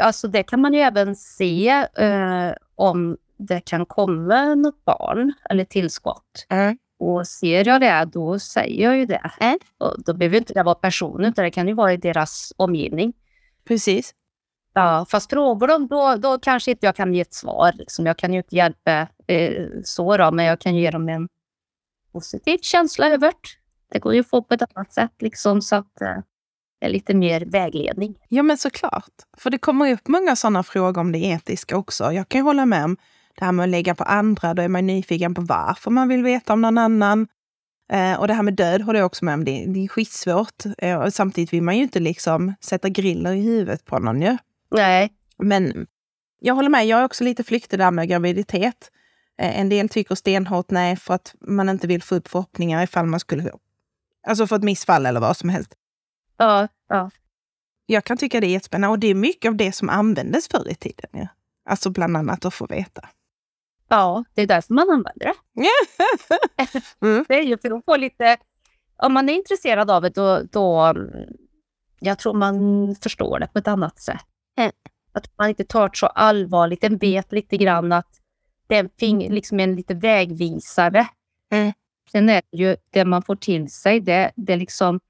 alltså 0.00 0.28
det 0.28 0.42
kan 0.42 0.60
man 0.60 0.74
ju 0.74 0.80
även 0.80 1.16
se 1.16 1.68
eh, 1.96 2.52
om 2.74 3.16
det 3.40 3.60
kan 3.60 3.86
komma 3.86 4.54
något 4.54 4.84
barn 4.84 5.32
eller 5.50 5.64
tillskott. 5.64 6.46
Och 6.98 7.26
ser 7.26 7.68
jag 7.68 7.80
det, 7.80 8.08
då 8.12 8.38
säger 8.38 8.84
jag 8.84 8.98
ju 8.98 9.06
det. 9.06 9.30
Mm. 9.40 9.58
Och 9.78 10.04
då 10.04 10.14
behöver 10.14 10.36
inte 10.36 10.54
det 10.54 10.62
vara 10.62 10.74
personen, 10.74 11.30
utan 11.30 11.44
det 11.44 11.50
kan 11.50 11.68
ju 11.68 11.74
vara 11.74 11.92
i 11.92 11.96
deras 11.96 12.52
omgivning. 12.56 13.12
Precis. 13.64 14.14
Ja, 14.74 15.06
fast 15.10 15.30
frågar 15.30 15.68
de, 15.68 15.86
då, 15.88 16.16
då 16.16 16.38
kanske 16.38 16.70
inte 16.70 16.86
jag 16.86 16.96
kan 16.96 17.14
ge 17.14 17.20
ett 17.20 17.34
svar. 17.34 17.72
Liksom. 17.74 18.06
Jag 18.06 18.18
kan 18.18 18.32
ju 18.32 18.38
inte 18.38 18.56
hjälpa 18.56 19.08
eh, 19.26 19.66
så, 19.84 20.16
då, 20.16 20.30
men 20.30 20.44
jag 20.44 20.60
kan 20.60 20.76
ge 20.76 20.90
dem 20.90 21.08
en 21.08 21.28
positiv 22.12 22.58
känsla 22.62 23.06
över 23.06 23.28
det. 23.28 23.34
Det 23.92 23.98
går 23.98 24.14
ju 24.14 24.20
att 24.20 24.30
få 24.30 24.42
på 24.42 24.54
ett 24.54 24.62
annat 24.62 24.92
sätt, 24.92 25.14
liksom, 25.18 25.62
så 25.62 25.76
att 25.76 26.00
eh, 26.00 26.16
det 26.80 26.86
är 26.86 26.90
lite 26.90 27.14
mer 27.14 27.40
vägledning. 27.40 28.18
Ja 28.28 28.42
men 28.42 28.58
såklart. 28.58 29.12
För 29.38 29.50
det 29.50 29.58
kommer 29.58 29.92
upp 29.92 30.08
många 30.08 30.36
sådana 30.36 30.62
frågor 30.62 31.00
om 31.00 31.12
det 31.12 31.18
etiska 31.18 31.76
också. 31.76 32.12
Jag 32.12 32.28
kan 32.28 32.38
ju 32.38 32.44
hålla 32.44 32.66
med 32.66 32.84
om 32.84 32.96
Det 33.38 33.44
här 33.44 33.52
med 33.52 33.64
att 33.64 33.70
lägga 33.70 33.94
på 33.94 34.04
andra, 34.04 34.54
då 34.54 34.62
är 34.62 34.68
man 34.68 34.86
nyfiken 34.86 35.34
på 35.34 35.42
varför 35.42 35.90
man 35.90 36.08
vill 36.08 36.22
veta 36.22 36.52
om 36.52 36.60
någon 36.60 36.78
annan. 36.78 37.28
Eh, 37.92 38.20
och 38.20 38.28
det 38.28 38.34
här 38.34 38.42
med 38.42 38.54
död 38.54 38.82
håller 38.82 38.98
jag 38.98 39.06
också 39.06 39.24
med 39.24 39.34
om. 39.34 39.44
Det, 39.44 39.64
det 39.66 39.84
är 39.84 39.88
skitsvårt. 39.88 40.64
Eh, 40.78 41.00
och 41.00 41.14
samtidigt 41.14 41.52
vill 41.52 41.62
man 41.62 41.76
ju 41.76 41.82
inte 41.82 42.00
liksom 42.00 42.54
sätta 42.60 42.88
griller 42.88 43.32
i 43.32 43.40
huvudet 43.40 43.84
på 43.84 43.98
någon 43.98 44.22
ju. 44.22 44.36
Nej. 44.70 45.12
Men 45.38 45.86
jag 46.40 46.54
håller 46.54 46.68
med, 46.68 46.86
jag 46.86 47.00
är 47.00 47.04
också 47.04 47.24
lite 47.24 47.44
flyktig 47.44 47.78
där 47.78 47.90
med 47.90 48.08
graviditet. 48.08 48.90
Eh, 49.40 49.60
en 49.60 49.68
del 49.68 49.88
tycker 49.88 50.14
stenhårt 50.14 50.70
nej 50.70 50.96
för 50.96 51.14
att 51.14 51.34
man 51.40 51.68
inte 51.68 51.86
vill 51.86 52.02
få 52.02 52.14
upp 52.14 52.28
förhoppningar 52.28 52.82
ifall 52.82 53.06
man 53.06 53.20
skulle... 53.20 53.50
Alltså 54.26 54.46
få 54.46 54.54
ett 54.54 54.62
missfall 54.62 55.06
eller 55.06 55.20
vad 55.20 55.36
som 55.36 55.48
helst. 55.48 55.74
Ja, 56.36 56.68
ja. 56.88 57.10
Jag 57.86 58.04
kan 58.04 58.16
tycka 58.16 58.40
det 58.40 58.46
är 58.46 58.50
jättespännande 58.50 58.92
och 58.92 58.98
det 58.98 59.06
är 59.06 59.14
mycket 59.14 59.48
av 59.48 59.56
det 59.56 59.72
som 59.72 59.88
användes 59.88 60.48
förr 60.48 60.68
i 60.68 60.74
tiden. 60.74 61.10
Ja. 61.12 61.26
Alltså 61.68 61.90
bland 61.90 62.16
annat 62.16 62.44
att 62.44 62.54
få 62.54 62.66
veta. 62.66 63.08
Ja, 63.90 64.24
det 64.34 64.42
är 64.42 64.46
därför 64.46 64.74
man 64.74 64.90
använder 64.90 65.26
det. 65.26 65.34
mm. 67.06 67.24
Det 67.28 67.34
är 67.34 67.42
ju 67.42 67.58
för 67.58 67.78
att 67.78 67.84
få 67.84 67.96
lite... 67.96 68.36
Om 68.96 69.12
man 69.12 69.28
är 69.28 69.32
intresserad 69.32 69.90
av 69.90 70.02
det, 70.02 70.10
då, 70.10 70.42
då... 70.42 70.94
Jag 72.00 72.18
tror 72.18 72.34
man 72.34 72.58
förstår 73.02 73.38
det 73.38 73.46
på 73.46 73.58
ett 73.58 73.68
annat 73.68 74.00
sätt. 74.00 74.20
Mm. 74.58 74.72
Att 75.12 75.38
man 75.38 75.48
inte 75.48 75.64
tar 75.64 75.88
det 75.88 75.96
så 75.96 76.06
allvarligt. 76.06 76.84
En 76.84 76.98
vet 76.98 77.32
lite 77.32 77.56
grann 77.56 77.92
att 77.92 78.20
det 78.66 78.76
är 78.76 78.90
en, 79.00 79.18
liksom 79.18 79.60
en 79.60 79.76
lite 79.76 79.94
vägvisare. 79.94 81.06
Mm. 81.52 81.72
Sen 82.12 82.28
är 82.28 82.42
det 82.52 82.58
ju 82.58 82.76
det 82.90 83.04
man 83.04 83.22
får 83.22 83.36
till 83.36 83.70
sig, 83.70 84.00
det, 84.00 84.32
det, 84.36 84.56
liksom, 84.56 85.00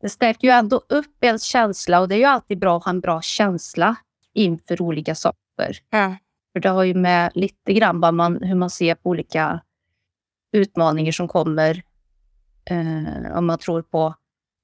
det 0.00 0.08
stärker 0.08 0.48
ju 0.48 0.52
ändå 0.52 0.82
upp 0.88 1.24
ens 1.24 1.42
känsla 1.44 2.00
och 2.00 2.08
det 2.08 2.14
är 2.14 2.18
ju 2.18 2.24
alltid 2.24 2.58
bra 2.58 2.76
att 2.76 2.84
ha 2.84 2.90
en 2.90 3.00
bra 3.00 3.22
känsla 3.22 3.96
inför 4.34 4.82
olika 4.82 5.14
saker. 5.14 5.78
Mm. 5.92 6.16
För 6.52 6.60
det 6.60 6.68
har 6.68 6.84
ju 6.84 6.94
med 6.94 7.30
lite 7.34 7.72
grann 7.72 8.00
vad 8.00 8.14
man, 8.14 8.42
hur 8.42 8.54
man 8.54 8.70
ser 8.70 8.94
på 8.94 9.10
olika 9.10 9.60
utmaningar 10.52 11.12
som 11.12 11.28
kommer. 11.28 11.82
Eh, 12.64 13.36
om 13.36 13.46
man 13.46 13.58
tror 13.58 13.82
på 13.82 14.14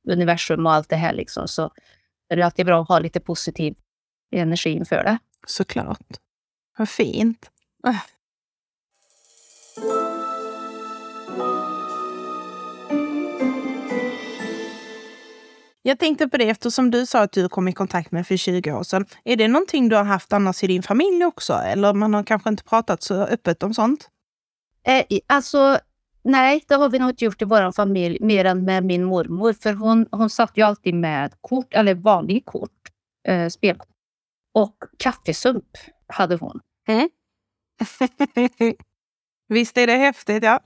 universum 0.08 0.66
och 0.66 0.72
allt 0.72 0.88
det 0.88 0.96
här 0.96 1.12
liksom, 1.12 1.48
så 1.48 1.70
är 2.28 2.36
det 2.36 2.42
alltid 2.42 2.66
bra 2.66 2.82
att 2.82 2.88
ha 2.88 2.98
lite 2.98 3.20
positiv 3.20 3.74
energi 4.30 4.70
inför 4.70 5.04
det. 5.04 5.18
Såklart. 5.46 6.16
Vad 6.78 6.88
fint. 6.88 7.50
Jag 15.86 15.98
tänkte 15.98 16.28
på 16.28 16.36
det 16.36 16.48
eftersom 16.48 16.90
du 16.90 17.06
sa 17.06 17.22
att 17.22 17.32
du 17.32 17.48
kom 17.48 17.68
i 17.68 17.72
kontakt 17.72 18.12
med 18.12 18.26
för 18.26 18.36
20 18.36 18.72
år 18.72 18.82
sedan. 18.82 19.06
Är 19.24 19.36
det 19.36 19.48
någonting 19.48 19.88
du 19.88 19.96
har 19.96 20.04
haft 20.04 20.32
annars 20.32 20.64
i 20.64 20.66
din 20.66 20.82
familj 20.82 21.24
också? 21.24 21.52
Eller 21.52 21.94
man 21.94 22.14
har 22.14 22.22
kanske 22.22 22.48
inte 22.48 22.64
pratat 22.64 23.02
så 23.02 23.14
öppet 23.14 23.62
om 23.62 23.74
sånt? 23.74 24.10
Eh, 24.86 25.18
alltså, 25.26 25.78
nej, 26.22 26.64
det 26.68 26.74
har 26.74 26.88
vi 26.88 26.98
nog 26.98 27.10
inte 27.10 27.24
gjort 27.24 27.42
i 27.42 27.44
vår 27.44 27.72
familj 27.72 28.18
mer 28.20 28.44
än 28.44 28.64
med 28.64 28.84
min 28.84 29.04
mormor. 29.04 29.52
För 29.52 29.72
hon, 29.72 30.06
hon 30.10 30.30
satt 30.30 30.52
ju 30.56 30.62
alltid 30.62 30.94
med 30.94 31.34
kort, 31.40 31.74
eller 31.74 31.94
vanliga 31.94 32.40
kort, 32.44 32.90
eh, 33.28 33.48
spelkort. 33.48 33.88
Och 34.54 34.76
kaffesump 34.98 35.76
hade 36.06 36.36
hon. 36.36 36.60
Mm. 36.88 37.08
Visst 39.48 39.78
är 39.78 39.86
det 39.86 39.96
häftigt, 39.96 40.44
ja. 40.44 40.60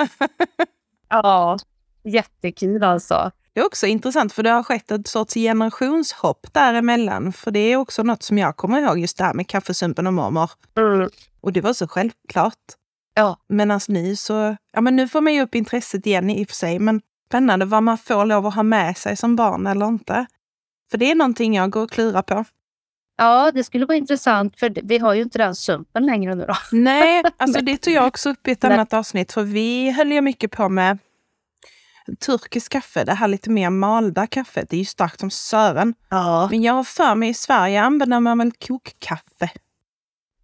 ja, 1.09 1.59
jättekul 2.05 2.83
alltså. 2.83 3.33
Det 3.53 3.61
är 3.61 3.67
också 3.67 3.87
intressant 3.87 4.33
för 4.33 4.43
det 4.43 4.51
har 4.51 4.63
skett 4.63 4.91
ett 4.91 5.09
sorts 5.09 5.35
generationshopp 5.35 6.53
däremellan. 6.53 7.33
För 7.33 7.51
det 7.51 7.61
är 7.61 7.77
också 7.77 8.03
något 8.03 8.23
som 8.23 8.39
jag 8.39 8.57
kommer 8.57 8.83
ihåg, 8.83 8.99
just 8.99 9.19
det 9.19 9.25
här 9.25 9.35
med 9.35 9.49
kaffesumpen 9.49 10.07
och 10.07 10.15
mormor. 10.15 10.51
Mm. 10.77 11.11
Och 11.41 11.53
det 11.53 11.61
var 11.61 11.73
så 11.73 11.89
självklart. 11.89 12.55
Ja. 13.15 13.37
Men 13.49 13.71
alltså 13.71 13.93
nu 13.93 14.17
så, 14.17 14.57
ja 14.73 14.81
men 14.81 14.97
nu 14.97 15.09
får 15.09 15.21
man 15.21 15.35
ju 15.35 15.43
upp 15.43 15.55
intresset 15.55 16.07
igen 16.07 16.31
i 16.31 16.45
och 16.45 16.49
för 16.49 16.55
sig. 16.55 16.79
Men 16.79 17.01
spännande 17.29 17.65
vad 17.65 17.83
man 17.83 17.99
får 17.99 18.25
lov 18.25 18.47
att 18.47 18.55
ha 18.55 18.63
med 18.63 18.97
sig 18.97 19.17
som 19.17 19.37
barn 19.37 19.67
eller 19.67 19.87
inte. 19.87 20.27
För 20.91 20.99
det 20.99 21.11
är 21.11 21.15
någonting 21.15 21.55
jag 21.55 21.71
går 21.71 21.83
och 21.83 21.91
klurar 21.91 22.23
på. 22.23 22.45
Ja, 23.17 23.51
det 23.55 23.65
skulle 23.65 23.87
vara 23.87 23.99
intressant 23.99 24.59
för 24.59 24.73
vi 24.83 24.99
har 24.99 25.15
ju 25.15 25.23
inte 25.23 25.39
den 25.39 25.55
sumpen 25.55 26.07
längre 26.07 26.35
nu 26.35 26.45
då. 26.47 26.57
Nej, 26.73 27.23
alltså 27.37 27.61
det 27.61 27.77
tog 27.77 27.95
jag 27.95 28.07
också 28.07 28.31
upp 28.31 28.49
i 28.49 28.51
ett 28.51 28.65
annat 28.65 28.93
avsnitt 28.93 29.33
för 29.33 29.43
vi 29.43 29.91
höll 29.91 30.13
ju 30.13 30.21
mycket 30.21 30.51
på 30.51 30.69
med 30.69 30.99
turkisk 32.17 32.73
kaffe, 32.73 33.05
det 33.05 33.15
här 33.15 33.29
lite 33.29 33.51
mer 33.51 33.71
malda 33.71 34.27
kaffet. 34.27 34.71
Det 34.71 34.77
är 34.77 34.79
ju 34.79 34.85
starkt 34.85 35.21
som 35.21 35.31
sören. 35.31 35.95
Ja. 36.09 36.49
Men 36.51 36.63
jag 36.63 36.73
har 36.73 36.85
för 36.85 37.15
mig 37.15 37.29
i 37.29 37.35
Sverige 37.35 37.83
använder 37.83 38.21
man 38.21 38.39
väl 38.39 38.53
kokkaffe? 38.53 39.51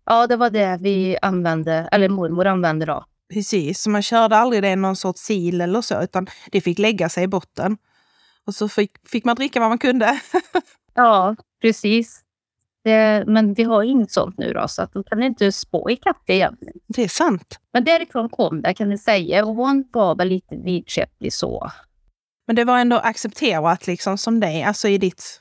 Ja, 0.06 0.26
det 0.26 0.36
var 0.36 0.50
det 0.50 0.78
vi 0.80 1.18
använde, 1.22 1.88
eller 1.92 2.08
mormor 2.08 2.46
använde 2.46 2.86
då. 2.86 3.04
Precis, 3.32 3.82
så 3.82 3.90
man 3.90 4.02
körde 4.02 4.36
aldrig 4.36 4.62
det 4.62 4.70
i 4.70 4.76
någon 4.76 4.96
sorts 4.96 5.20
sil 5.26 5.60
eller 5.60 5.80
så, 5.80 6.02
utan 6.02 6.26
det 6.52 6.60
fick 6.60 6.78
lägga 6.78 7.08
sig 7.08 7.24
i 7.24 7.28
botten. 7.28 7.76
Och 8.46 8.54
så 8.54 8.68
fick, 8.68 9.08
fick 9.08 9.24
man 9.24 9.36
dricka 9.36 9.60
vad 9.60 9.68
man 9.68 9.78
kunde. 9.78 10.20
ja, 10.94 11.36
precis. 11.62 12.20
Det, 12.86 13.24
men 13.26 13.54
vi 13.54 13.62
har 13.62 13.82
inget 13.82 14.12
sånt 14.12 14.38
nu 14.38 14.52
då, 14.52 14.68
så 14.68 14.82
att 14.82 14.92
de 14.92 15.04
kan 15.04 15.22
inte 15.22 15.52
spå 15.52 15.90
i 15.90 15.96
kaffe 15.96 16.32
egentligen. 16.32 16.74
Det 16.86 17.02
är 17.02 17.08
sant. 17.08 17.58
Men 17.72 17.84
därifrån 17.84 18.28
kom 18.28 18.62
det 18.62 18.74
kan 18.74 18.88
ni 18.88 18.98
säga. 18.98 19.44
Och 19.44 19.54
hon 19.54 19.84
var 19.92 20.14
väl 20.14 20.28
lite 20.28 20.56
vidskeplig 20.56 21.32
så. 21.32 21.70
Men 22.46 22.56
det 22.56 22.64
var 22.64 22.78
ändå 22.78 22.96
accepterat 22.96 23.86
liksom 23.86 24.18
som 24.18 24.40
dig, 24.40 24.62
alltså 24.62 24.88
i 24.88 24.98
ditt, 24.98 25.40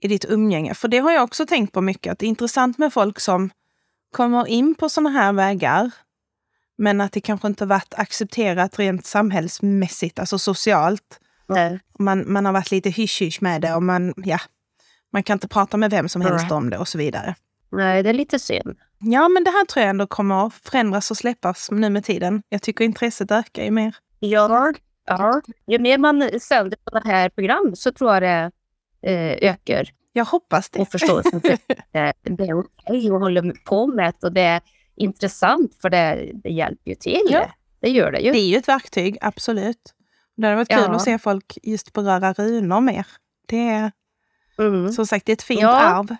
i 0.00 0.08
ditt 0.08 0.24
umgänge. 0.24 0.74
För 0.74 0.88
det 0.88 0.98
har 0.98 1.12
jag 1.12 1.24
också 1.24 1.46
tänkt 1.46 1.72
på 1.72 1.80
mycket, 1.80 2.12
att 2.12 2.18
det 2.18 2.26
är 2.26 2.28
intressant 2.28 2.78
med 2.78 2.92
folk 2.92 3.20
som 3.20 3.50
kommer 4.12 4.46
in 4.46 4.74
på 4.74 4.88
sådana 4.88 5.10
här 5.10 5.32
vägar, 5.32 5.90
men 6.78 7.00
att 7.00 7.12
det 7.12 7.20
kanske 7.20 7.48
inte 7.48 7.66
varit 7.66 7.94
accepterat 7.96 8.78
rent 8.78 9.06
samhällsmässigt, 9.06 10.18
alltså 10.18 10.38
socialt. 10.38 11.20
Nej. 11.46 11.80
Man, 11.98 12.32
man 12.32 12.46
har 12.46 12.52
varit 12.52 12.70
lite 12.70 12.90
hysch-hysch 12.90 13.42
med 13.42 13.60
det 13.60 13.74
och 13.74 13.82
man, 13.82 14.14
ja, 14.16 14.38
man 15.14 15.22
kan 15.22 15.36
inte 15.36 15.48
prata 15.48 15.76
med 15.76 15.90
vem 15.90 16.08
som 16.08 16.22
helst 16.22 16.50
om 16.50 16.70
det 16.70 16.78
och 16.78 16.88
så 16.88 16.98
vidare. 16.98 17.34
Nej, 17.72 18.02
det 18.02 18.08
är 18.08 18.14
lite 18.14 18.38
synd. 18.38 18.78
Ja, 18.98 19.28
men 19.28 19.44
det 19.44 19.50
här 19.50 19.64
tror 19.64 19.82
jag 19.82 19.90
ändå 19.90 20.06
kommer 20.06 20.46
att 20.46 20.54
förändras 20.54 21.10
och 21.10 21.16
släppas 21.16 21.70
nu 21.70 21.90
med 21.90 22.04
tiden. 22.04 22.42
Jag 22.48 22.62
tycker 22.62 22.84
intresset 22.84 23.30
ökar 23.30 23.64
ju 23.64 23.70
mer. 23.70 23.96
Ja, 24.18 24.72
ja. 25.06 25.40
ju 25.66 25.78
mer 25.78 25.98
man 25.98 26.40
sänder 26.40 26.78
på 26.84 26.98
det 26.98 27.08
här 27.08 27.28
program 27.28 27.76
så 27.76 27.92
tror 27.92 28.14
jag 28.14 28.22
det 28.22 28.50
eh, 29.10 29.50
ökar. 29.50 29.88
Jag 30.12 30.24
hoppas 30.24 30.70
det. 30.70 30.80
Och 30.80 30.88
förståelsen 30.88 31.40
för 31.40 31.58
det, 31.92 32.12
det 32.22 32.44
är 32.44 32.58
okej 32.58 33.06
att 33.06 33.20
hålla 33.20 33.42
på 33.64 33.86
med 33.86 34.14
och 34.22 34.32
det 34.32 34.40
är 34.40 34.60
intressant 34.96 35.74
för 35.82 35.90
det, 35.90 36.30
det 36.34 36.50
hjälper 36.50 36.90
ju 36.90 36.94
till. 36.94 37.28
Ja. 37.30 37.50
Det 37.80 37.90
gör 37.90 38.12
det 38.12 38.20
ju. 38.20 38.32
Det 38.32 38.38
är 38.38 38.48
ju 38.48 38.56
ett 38.56 38.68
verktyg, 38.68 39.18
absolut. 39.20 39.94
Det 40.36 40.46
hade 40.46 40.56
varit 40.56 40.68
kul 40.68 40.84
ja. 40.86 40.94
att 40.94 41.02
se 41.02 41.18
folk 41.18 41.58
just 41.62 41.92
beröra 41.92 42.32
runor 42.32 42.80
mer. 42.80 43.06
Det 43.46 43.90
Mm. 44.58 44.92
Som 44.92 45.06
sagt, 45.06 45.26
det 45.26 45.32
är 45.32 45.34
ett 45.34 45.42
fint 45.42 45.60
ja. 45.60 45.80
arv. 45.80 46.16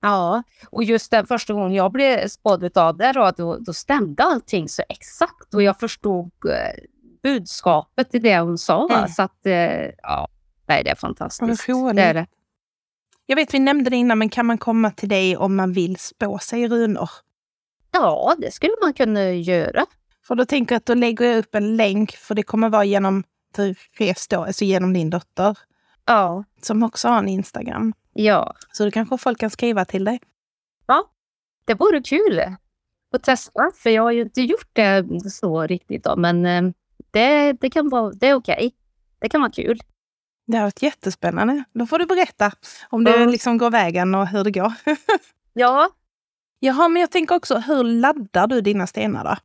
Ja, 0.00 0.42
och 0.70 0.84
just 0.84 1.10
den 1.10 1.26
första 1.26 1.52
gången 1.52 1.74
jag 1.74 1.92
blev 1.92 2.28
spådd 2.28 2.78
av 2.78 2.96
det 2.96 3.12
då, 3.12 3.32
då, 3.36 3.56
då 3.56 3.72
stämde 3.72 4.22
allting 4.22 4.68
så 4.68 4.82
exakt 4.88 5.54
och 5.54 5.62
jag 5.62 5.80
förstod 5.80 6.30
eh, 6.44 6.82
budskapet 7.22 8.14
i 8.14 8.18
det 8.18 8.38
hon 8.38 8.58
sa. 8.58 8.88
Mm. 8.90 9.08
Så 9.08 9.22
att, 9.22 9.46
eh, 9.46 9.90
ja, 10.02 10.28
nej, 10.66 10.84
det 10.84 10.90
är 10.90 10.94
fantastiskt. 10.94 11.66
Det 11.66 12.02
är 12.02 12.14
det. 12.14 12.26
Jag 13.26 13.36
vet, 13.36 13.54
vi 13.54 13.58
nämnde 13.58 13.90
det 13.90 13.96
innan, 13.96 14.18
men 14.18 14.28
kan 14.28 14.46
man 14.46 14.58
komma 14.58 14.90
till 14.90 15.08
dig 15.08 15.36
om 15.36 15.56
man 15.56 15.72
vill 15.72 15.96
spå 15.96 16.38
sig 16.38 16.68
runor? 16.68 17.10
Ja, 17.92 18.34
det 18.38 18.50
skulle 18.50 18.72
man 18.82 18.92
kunna 18.92 19.32
göra. 19.32 19.86
För 20.26 20.34
då 20.34 20.44
tänker 20.44 20.74
jag 20.74 20.78
att 20.78 20.86
då 20.86 20.94
lägger 20.94 21.24
jag 21.24 21.38
upp 21.38 21.54
en 21.54 21.76
länk, 21.76 22.12
för 22.12 22.34
det 22.34 22.42
kommer 22.42 22.68
vara 22.68 22.84
genom 22.84 23.24
Therese 23.56 24.28
då, 24.28 24.44
alltså 24.44 24.64
genom 24.64 24.92
din 24.92 25.10
dotter. 25.10 25.58
Ja. 26.10 26.44
Som 26.62 26.82
också 26.82 27.08
har 27.08 27.18
en 27.18 27.28
Instagram. 27.28 27.92
Ja. 28.12 28.54
Så 28.72 28.84
då 28.84 28.90
kanske 28.90 29.18
folk 29.18 29.38
kan 29.38 29.50
skriva 29.50 29.84
till 29.84 30.04
dig. 30.04 30.20
Ja, 30.86 31.10
det 31.64 31.74
vore 31.74 32.02
kul 32.02 32.42
att 33.12 33.22
testa. 33.22 33.70
För 33.74 33.90
jag 33.90 34.02
har 34.02 34.10
ju 34.10 34.22
inte 34.22 34.42
gjort 34.42 34.70
det 34.72 35.04
så 35.30 35.66
riktigt 35.66 36.04
då. 36.04 36.16
Men 36.16 36.46
eh, 36.46 36.62
det, 37.10 37.52
det 37.52 37.70
kan 37.70 37.88
vara, 37.88 38.12
det 38.12 38.28
är 38.28 38.34
okej. 38.34 38.54
Okay. 38.54 38.70
Det 39.18 39.28
kan 39.28 39.40
vara 39.40 39.52
kul. 39.52 39.80
Det 40.46 40.56
har 40.56 40.64
varit 40.64 40.82
jättespännande. 40.82 41.64
Då 41.72 41.86
får 41.86 41.98
du 41.98 42.06
berätta 42.06 42.52
om 42.88 43.04
det 43.04 43.16
mm. 43.16 43.28
liksom 43.28 43.58
går 43.58 43.70
vägen 43.70 44.14
och 44.14 44.26
hur 44.26 44.44
det 44.44 44.50
går. 44.50 44.72
ja. 45.52 45.90
Jaha, 46.58 46.88
men 46.88 47.00
jag 47.00 47.10
tänker 47.10 47.34
också, 47.34 47.58
hur 47.58 47.84
laddar 47.84 48.46
du 48.46 48.60
dina 48.60 48.86
stenar 48.86 49.24
då? 49.24 49.36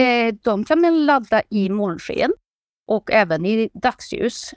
Eh, 0.00 0.34
de 0.42 0.64
kan 0.64 0.80
man 0.80 1.06
ladda 1.06 1.42
i 1.50 1.68
månsken 1.68 2.32
och 2.86 3.10
även 3.10 3.46
i 3.46 3.70
dagsljus. 3.74 4.54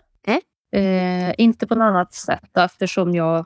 Eh, 0.72 1.34
inte 1.38 1.68
på 1.68 1.76
något 1.76 1.84
annat 1.84 2.14
sätt 2.14 2.58
eftersom 2.58 3.16
jag 3.16 3.46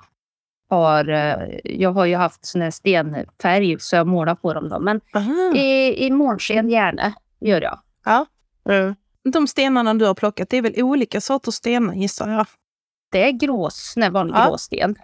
har, 0.70 1.10
eh, 1.10 1.60
jag 1.64 1.92
har 1.94 2.06
ju 2.06 2.16
haft 2.16 2.46
sån 2.46 2.62
här 2.62 2.72
stenfärg 2.72 3.80
så 3.80 3.96
jag 3.96 4.08
målar 4.08 4.36
på 4.36 4.54
dem 4.54 4.70
då. 4.70 4.80
Men 4.80 5.02
i, 5.56 5.96
i 6.06 6.12
månsken 6.12 6.70
gärna 6.70 7.14
gör 7.40 7.62
jag. 7.62 7.80
Ja. 8.06 8.26
Mm. 8.70 8.96
De 9.34 9.48
stenarna 9.48 9.94
du 9.94 10.06
har 10.06 10.14
plockat, 10.14 10.50
det 10.50 10.58
är 10.58 10.62
väl 10.62 10.74
olika 10.84 11.22
sorters 11.22 11.54
stenar 11.54 11.94
gissar 11.94 12.30
jag? 12.30 12.46
Det 13.12 13.28
är 13.28 13.32
grås, 13.32 13.94
vanlig 14.12 14.36
ja. 14.36 14.48
gråsten. 14.50 14.96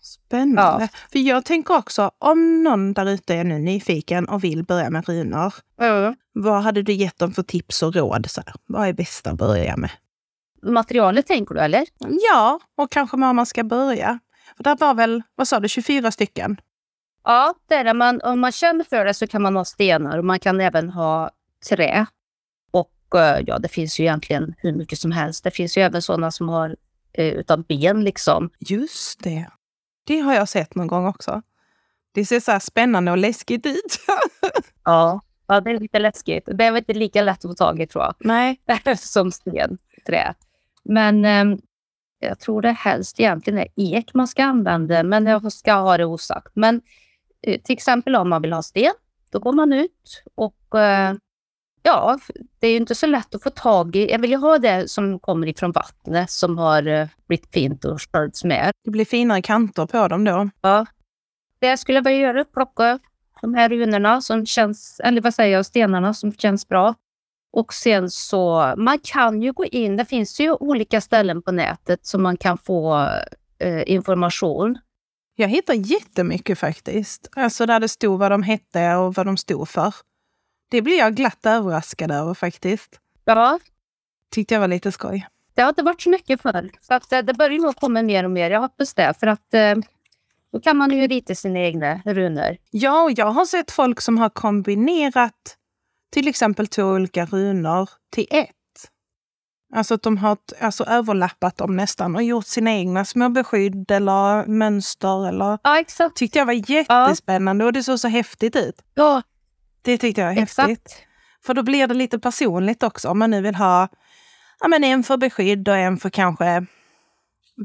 Spännande. 0.00 0.88
För 1.12 1.18
jag 1.18 1.44
tänker 1.44 1.76
också, 1.76 2.10
om 2.18 2.62
någon 2.62 2.92
där 2.92 3.06
ute 3.08 3.34
är 3.34 3.44
nu 3.44 3.58
nyfiken 3.58 4.28
och 4.28 4.44
vill 4.44 4.64
börja 4.64 4.90
med 4.90 5.08
runor, 5.08 5.54
Mm. 5.80 6.14
vad 6.32 6.62
hade 6.62 6.82
du 6.82 6.92
gett 6.92 7.18
dem 7.18 7.32
för 7.32 7.42
tips 7.42 7.82
och 7.82 7.94
råd? 7.94 8.30
Så 8.30 8.42
här? 8.46 8.54
Vad 8.66 8.88
är 8.88 8.92
bäst 8.92 9.26
att 9.26 9.36
börja 9.38 9.76
med? 9.76 9.90
Materialet 10.62 11.26
tänker 11.26 11.54
du 11.54 11.60
eller? 11.60 11.86
Ja, 12.30 12.60
och 12.76 12.92
kanske 12.92 13.16
var 13.16 13.32
man 13.32 13.46
ska 13.46 13.64
börja. 13.64 14.18
För 14.56 14.64
där 14.64 14.76
var 14.76 14.94
väl, 14.94 15.22
vad 15.34 15.48
sa 15.48 15.60
du, 15.60 15.68
24 15.68 16.10
stycken? 16.10 16.60
Ja, 17.24 17.54
det 17.68 17.74
är 17.74 17.84
det. 17.84 17.94
Man, 17.94 18.20
om 18.22 18.40
man 18.40 18.52
känner 18.52 18.84
för 18.84 19.04
det 19.04 19.14
så 19.14 19.26
kan 19.26 19.42
man 19.42 19.56
ha 19.56 19.64
stenar 19.64 20.18
och 20.18 20.24
man 20.24 20.38
kan 20.38 20.60
även 20.60 20.90
ha 20.90 21.30
trä. 21.68 22.06
Och 22.70 23.20
eh, 23.20 23.44
ja, 23.46 23.58
det 23.58 23.68
finns 23.68 24.00
ju 24.00 24.04
egentligen 24.04 24.54
hur 24.58 24.72
mycket 24.72 24.98
som 24.98 25.12
helst. 25.12 25.44
Det 25.44 25.50
finns 25.50 25.78
ju 25.78 25.82
även 25.82 26.02
sådana 26.02 26.30
som 26.30 26.48
har 26.48 26.76
eh, 27.12 27.34
utav 27.34 27.64
ben 27.66 28.04
liksom. 28.04 28.50
Just 28.58 29.22
det. 29.22 29.50
Det 30.06 30.18
har 30.18 30.34
jag 30.34 30.48
sett 30.48 30.74
någon 30.74 30.86
gång 30.86 31.06
också. 31.06 31.42
Det 32.14 32.24
ser 32.24 32.40
så 32.40 32.52
här 32.52 32.58
spännande 32.58 33.10
och 33.10 33.18
läskigt 33.18 33.66
ut. 33.66 33.98
Ja. 34.84 35.20
ja, 35.46 35.60
det 35.60 35.70
är 35.70 35.80
lite 35.80 35.98
läskigt. 35.98 36.44
Det 36.46 36.64
är 36.64 36.72
väl 36.72 36.78
inte 36.78 36.94
lika 36.94 37.22
lätt 37.22 37.44
att 37.44 37.50
få 37.50 37.54
tag 37.54 37.80
i 37.80 37.86
tror 37.86 38.04
jag. 38.04 38.14
Nej. 38.20 38.60
som 38.96 39.32
sten, 39.32 39.78
trä. 40.06 40.34
Men 40.84 41.24
eh, 41.24 41.58
jag 42.18 42.38
tror 42.38 42.62
det 42.62 42.72
helst 42.72 43.20
egentligen 43.20 43.58
är 43.58 43.68
ek 43.76 44.14
man 44.14 44.28
ska 44.28 44.44
använda, 44.44 45.02
men 45.02 45.26
jag 45.26 45.52
ska 45.52 45.72
ha 45.72 45.96
det 45.96 46.04
osagt. 46.04 46.52
Men 46.54 46.80
eh, 47.42 47.60
till 47.60 47.72
exempel 47.72 48.16
om 48.16 48.28
man 48.28 48.42
vill 48.42 48.52
ha 48.52 48.62
sten, 48.62 48.92
då 49.30 49.38
går 49.38 49.52
man 49.52 49.72
ut 49.72 50.22
och 50.34 50.78
eh, 50.80 51.14
ja, 51.82 52.18
det 52.60 52.66
är 52.66 52.70
ju 52.70 52.76
inte 52.76 52.94
så 52.94 53.06
lätt 53.06 53.34
att 53.34 53.42
få 53.42 53.50
tag 53.50 53.96
i. 53.96 54.10
Jag 54.10 54.18
vill 54.18 54.30
ju 54.30 54.36
ha 54.36 54.58
det 54.58 54.90
som 54.90 55.18
kommer 55.18 55.46
ifrån 55.46 55.72
vattnet 55.72 56.30
som 56.30 56.58
har 56.58 56.86
eh, 56.86 57.08
blivit 57.26 57.52
fint 57.52 57.84
och 57.84 58.00
sköljts 58.12 58.44
med. 58.44 58.72
Det 58.84 58.90
blir 58.90 59.04
finare 59.04 59.42
kanter 59.42 59.86
på 59.86 60.08
dem 60.08 60.24
då. 60.24 60.50
Ja. 60.60 60.86
Det 61.58 61.66
jag 61.66 61.78
skulle 61.78 62.00
vilja 62.00 62.18
göra 62.18 62.38
är 62.38 62.42
att 62.42 62.52
plocka 62.52 62.98
de 63.40 63.54
här 63.54 63.68
runorna 63.68 64.20
som 64.20 64.46
känns, 64.46 65.00
eller 65.04 65.20
vad 65.20 65.34
säger 65.34 65.56
jag, 65.56 65.66
stenarna 65.66 66.14
som 66.14 66.32
känns 66.32 66.68
bra. 66.68 66.94
Och 67.52 67.74
sen 67.74 68.10
så, 68.10 68.74
man 68.76 68.98
kan 68.98 69.42
ju 69.42 69.52
gå 69.52 69.64
in, 69.64 69.96
det 69.96 70.04
finns 70.04 70.40
ju 70.40 70.52
olika 70.52 71.00
ställen 71.00 71.42
på 71.42 71.52
nätet 71.52 72.06
som 72.06 72.22
man 72.22 72.36
kan 72.36 72.58
få 72.58 73.08
eh, 73.58 73.82
information. 73.86 74.78
Jag 75.36 75.48
hittar 75.48 75.74
jättemycket 75.74 76.58
faktiskt. 76.58 77.28
Alltså 77.36 77.66
där 77.66 77.80
det 77.80 77.88
stod 77.88 78.18
vad 78.18 78.30
de 78.30 78.42
hette 78.42 78.94
och 78.94 79.14
vad 79.14 79.26
de 79.26 79.36
stod 79.36 79.68
för. 79.68 79.94
Det 80.70 80.82
blir 80.82 80.98
jag 80.98 81.14
glatt 81.14 81.46
överraskad 81.46 82.10
över 82.10 82.34
faktiskt. 82.34 83.00
Ja, 83.24 83.58
Tyckte 84.30 84.54
jag 84.54 84.60
var 84.60 84.68
lite 84.68 84.92
skoj. 84.92 85.26
det 85.54 85.62
har 85.62 85.68
inte 85.68 85.82
varit 85.82 86.00
så 86.02 86.10
mycket 86.10 86.42
förr. 86.42 86.70
Så 86.80 86.94
att, 86.94 87.12
eh, 87.12 87.18
det 87.18 87.34
börjar 87.34 87.58
nog 87.58 87.76
komma 87.76 88.02
mer 88.02 88.24
och 88.24 88.30
mer. 88.30 88.50
Jag 88.50 88.60
hoppas 88.60 88.94
det. 88.94 89.14
För 89.20 89.26
att 89.26 89.54
eh, 89.54 89.74
då 90.52 90.60
kan 90.60 90.76
man 90.76 90.90
ju 90.90 91.06
rita 91.06 91.34
sina 91.34 91.58
egna 91.58 92.00
runor. 92.04 92.56
Ja, 92.70 93.02
och 93.02 93.12
jag 93.12 93.26
har 93.26 93.44
sett 93.44 93.70
folk 93.70 94.00
som 94.00 94.18
har 94.18 94.28
kombinerat 94.28 95.56
till 96.12 96.28
exempel 96.28 96.66
två 96.66 96.82
olika 96.82 97.24
runor 97.26 97.90
till 98.10 98.26
ett. 98.30 98.48
Alltså 99.74 99.94
att 99.94 100.02
de 100.02 100.16
har 100.16 100.36
alltså, 100.60 100.84
överlappat 100.84 101.56
dem 101.56 101.76
nästan 101.76 102.16
och 102.16 102.22
gjort 102.22 102.46
sina 102.46 102.70
egna 102.72 103.04
små 103.04 103.28
beskydd 103.28 103.90
eller 103.90 104.46
mönster. 104.46 105.28
Eller... 105.28 105.58
Ja, 105.62 105.78
exakt. 105.80 106.16
tyckte 106.16 106.38
jag 106.38 106.46
var 106.46 106.70
jättespännande 106.70 107.64
och 107.64 107.72
det 107.72 107.82
såg 107.82 108.00
så 108.00 108.08
häftigt 108.08 108.56
ut. 108.56 108.82
Ja, 108.94 109.22
Det 109.82 109.98
tyckte 109.98 110.20
jag 110.20 110.28
var 110.28 110.34
häftigt. 110.34 110.68
exakt. 110.68 111.02
För 111.46 111.54
då 111.54 111.62
blir 111.62 111.86
det 111.86 111.94
lite 111.94 112.18
personligt 112.18 112.82
också 112.82 113.08
om 113.08 113.18
man 113.18 113.30
nu 113.30 113.40
vill 113.40 113.54
ha 113.54 113.88
ja, 114.60 114.68
men 114.68 114.84
en 114.84 115.02
för 115.04 115.16
beskydd 115.16 115.68
och 115.68 115.76
en 115.76 115.96
för 115.98 116.10
kanske 116.10 116.66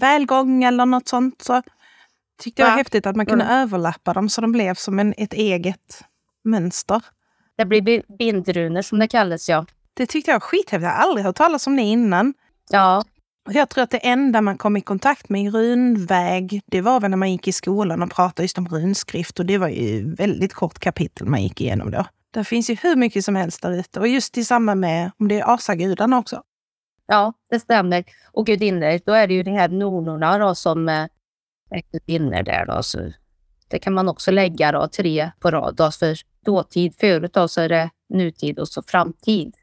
välgång 0.01 0.63
eller 0.63 0.85
något 0.85 1.07
sånt. 1.07 1.41
Så 1.41 1.61
tyckte 2.41 2.61
jag 2.61 2.67
var 2.67 2.73
Ja. 2.73 2.77
häftigt 2.77 3.05
att 3.05 3.15
man 3.15 3.25
kunde 3.25 3.45
Mm. 3.45 3.57
överlappa 3.57 4.13
dem 4.13 4.29
så 4.29 4.41
de 4.41 4.51
blev 4.51 4.73
som 4.75 4.99
en, 4.99 5.13
ett 5.17 5.33
eget 5.33 6.01
mönster. 6.43 7.01
Det 7.57 7.65
blir 7.65 7.81
bi- 7.81 8.03
bindrunor 8.19 8.81
som 8.81 8.99
det 8.99 9.07
kallas, 9.07 9.49
ja. 9.49 9.65
Det 9.93 10.05
tyckte 10.05 10.31
jag 10.31 10.35
var 10.35 10.39
skithäftigt. 10.39 10.81
Jag 10.83 10.89
har 10.89 11.03
aldrig 11.03 11.25
hört 11.25 11.35
talas 11.35 11.67
om 11.67 11.75
det 11.75 11.81
innan. 11.81 12.33
Ja, 12.69 13.03
Jag 13.49 13.69
tror 13.69 13.83
att 13.83 13.89
det 13.91 13.97
enda 13.97 14.41
man 14.41 14.57
kom 14.57 14.77
i 14.77 14.81
kontakt 14.81 15.29
med 15.29 15.41
i 15.43 15.49
runväg, 15.49 16.61
det 16.65 16.81
var 16.81 16.99
väl 16.99 17.09
när 17.09 17.17
man 17.17 17.31
gick 17.31 17.47
i 17.47 17.51
skolan 17.51 18.01
och 18.03 18.11
pratade 18.11 18.41
just 18.43 18.57
om 18.57 18.67
runskrift. 18.67 19.39
Och 19.39 19.45
det 19.45 19.57
var 19.57 19.67
ju 19.67 20.15
väldigt 20.15 20.53
kort 20.53 20.79
kapitel 20.79 21.27
man 21.27 21.43
gick 21.43 21.61
igenom 21.61 21.91
då. 21.91 22.05
Det 22.31 22.43
finns 22.43 22.69
ju 22.69 22.75
hur 22.81 22.95
mycket 22.95 23.25
som 23.25 23.35
helst 23.35 23.61
där 23.61 23.71
ute. 23.79 23.99
Och 23.99 24.07
just 24.07 24.37
i 24.37 24.45
samband 24.45 24.81
med, 24.81 25.11
om 25.19 25.27
det 25.27 25.39
är 25.39 25.53
asagudarna 25.53 26.17
också. 26.17 26.41
Ja, 27.07 27.33
det 27.49 27.59
stämmer. 27.59 28.03
Och 28.31 28.45
gudinnor, 28.45 28.99
då 29.05 29.13
är 29.13 29.27
det 29.27 29.33
ju 29.33 29.43
de 29.43 29.51
här 29.51 29.69
nornorna 29.69 30.37
då 30.37 30.55
som 30.55 30.89
eh, 30.89 31.05
är 31.69 31.81
gudinnor 31.91 32.43
där 32.43 32.65
då. 32.65 32.83
Så 32.83 33.11
det 33.67 33.79
kan 33.79 33.93
man 33.93 34.09
också 34.09 34.31
lägga 34.31 34.71
då, 34.71 34.87
tre 34.87 35.31
på 35.39 35.51
rad. 35.51 35.75
Då, 35.75 35.91
för 35.91 36.15
dåtid, 36.47 36.95
förut 36.99 37.33
då, 37.33 37.47
så 37.47 37.61
är 37.61 37.69
det 37.69 37.89
nutid 38.09 38.59
och 38.59 38.67
så 38.67 38.83
framtid. 38.83 39.55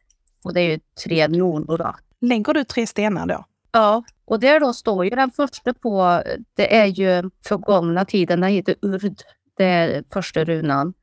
Och 0.45 0.55
det 0.55 0.61
är 0.61 0.71
ju 0.71 0.81
tre 1.05 1.29
nornor 1.29 1.79
då. 1.79 1.95
Lägger 2.21 2.55
du 2.55 2.65
tre 2.65 2.87
stenar 2.87 3.27
då? 3.27 3.45
Ja, 3.73 4.05
och 4.25 4.41
där 4.41 4.61
då 4.61 4.73
står 4.73 5.05
ju 5.05 5.11
den 5.11 5.31
första 5.31 5.75
på, 5.75 6.23
det 6.55 6.77
är 6.77 6.87
ju 6.87 7.31
förgångna 7.47 8.05
tiden, 8.05 8.41
den 8.41 8.51
heter 8.51 8.75
Urd. 8.83 9.23
Det 9.57 9.65
är 9.65 10.05
första 10.13 10.45
runan. 10.45 10.95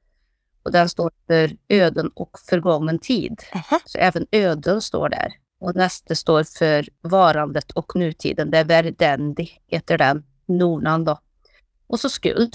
Och 0.64 0.72
den 0.72 0.90
står 0.90 1.12
för 1.28 1.52
öden 1.70 2.12
och 2.16 2.40
förgången 2.50 3.00
tid. 3.00 3.42
Aha. 3.54 3.80
Så 3.86 3.98
även 3.98 4.28
öden 4.32 4.82
står 4.82 5.10
där. 5.10 5.34
Och 5.60 5.76
nästa 5.76 6.16
står 6.16 6.44
för 6.44 6.90
varandet 7.02 7.72
och 7.72 7.96
nutiden. 7.96 8.52
Det 8.52 8.58
är 8.58 8.64
verdendi, 8.64 9.50
heter 9.68 9.98
den 9.98 10.24
nornan 10.46 11.06
då. 11.06 11.20
Och 11.88 12.00
så 12.00 12.10
skuld. 12.10 12.54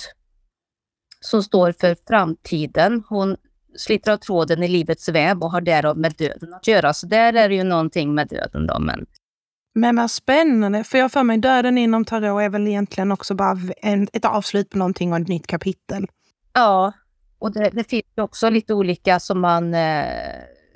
Som 1.26 1.42
står 1.42 1.72
för 1.72 1.96
framtiden. 2.08 3.02
Hon 3.08 3.36
sliter 3.76 4.12
av 4.12 4.16
tråden 4.16 4.62
i 4.62 4.68
livets 4.68 5.08
väv 5.08 5.42
och 5.42 5.50
har 5.50 5.60
därav 5.60 5.98
med 5.98 6.12
döden 6.18 6.54
att 6.54 6.66
göra. 6.66 6.94
Så 6.94 7.06
där 7.06 7.32
är 7.32 7.48
det 7.48 7.54
ju 7.54 7.64
någonting 7.64 8.14
med 8.14 8.28
döden 8.28 8.66
då. 8.66 8.78
Men 8.78 9.06
Men 9.74 9.96
vad 9.96 10.10
spännande, 10.10 10.84
för 10.84 10.98
jag 10.98 11.12
för 11.12 11.22
mig 11.22 11.38
döden 11.38 11.78
inom 11.78 12.04
tarot 12.04 12.42
är 12.42 12.48
väl 12.48 12.68
egentligen 12.68 13.12
också 13.12 13.34
bara 13.34 13.58
en, 13.82 14.08
ett 14.12 14.24
avslut 14.24 14.70
på 14.70 14.78
någonting 14.78 15.12
och 15.12 15.18
ett 15.18 15.28
nytt 15.28 15.46
kapitel. 15.46 16.06
ja, 16.52 16.92
och 17.38 17.52
det, 17.52 17.70
det 17.70 17.84
finns 17.84 18.04
ju 18.16 18.22
också 18.22 18.50
lite 18.50 18.74
olika 18.74 19.20
som 19.20 19.40
man, 19.40 19.74
eh, 19.74 20.06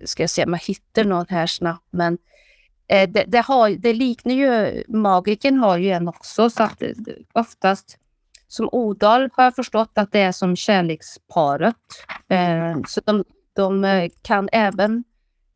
ska 0.04 0.22
jag 0.22 0.30
säga, 0.30 0.46
man 0.46 0.60
hittar 0.62 1.04
någon 1.04 1.26
här 1.28 1.46
snabbt. 1.46 1.86
Men 1.90 2.18
eh, 2.88 3.10
det, 3.10 3.24
det, 3.26 3.40
har, 3.40 3.70
det 3.70 3.92
liknar 3.92 4.34
ju, 4.34 4.84
magiken 4.88 5.58
har 5.58 5.78
ju 5.78 5.90
en 5.90 6.08
också. 6.08 6.50
Så 6.50 6.62
att 6.62 6.82
eh, 6.82 6.90
oftast 7.32 7.98
som 8.50 8.68
Odal 8.72 9.30
har 9.32 9.44
jag 9.44 9.54
förstått 9.54 9.90
att 9.94 10.12
det 10.12 10.20
är 10.20 10.32
som 10.32 10.56
kärleksparet. 10.56 11.76
Eh, 12.28 12.78
så 12.86 13.00
de, 13.04 13.24
de 13.56 13.84
eh, 13.84 14.10
kan 14.22 14.48
även 14.52 15.04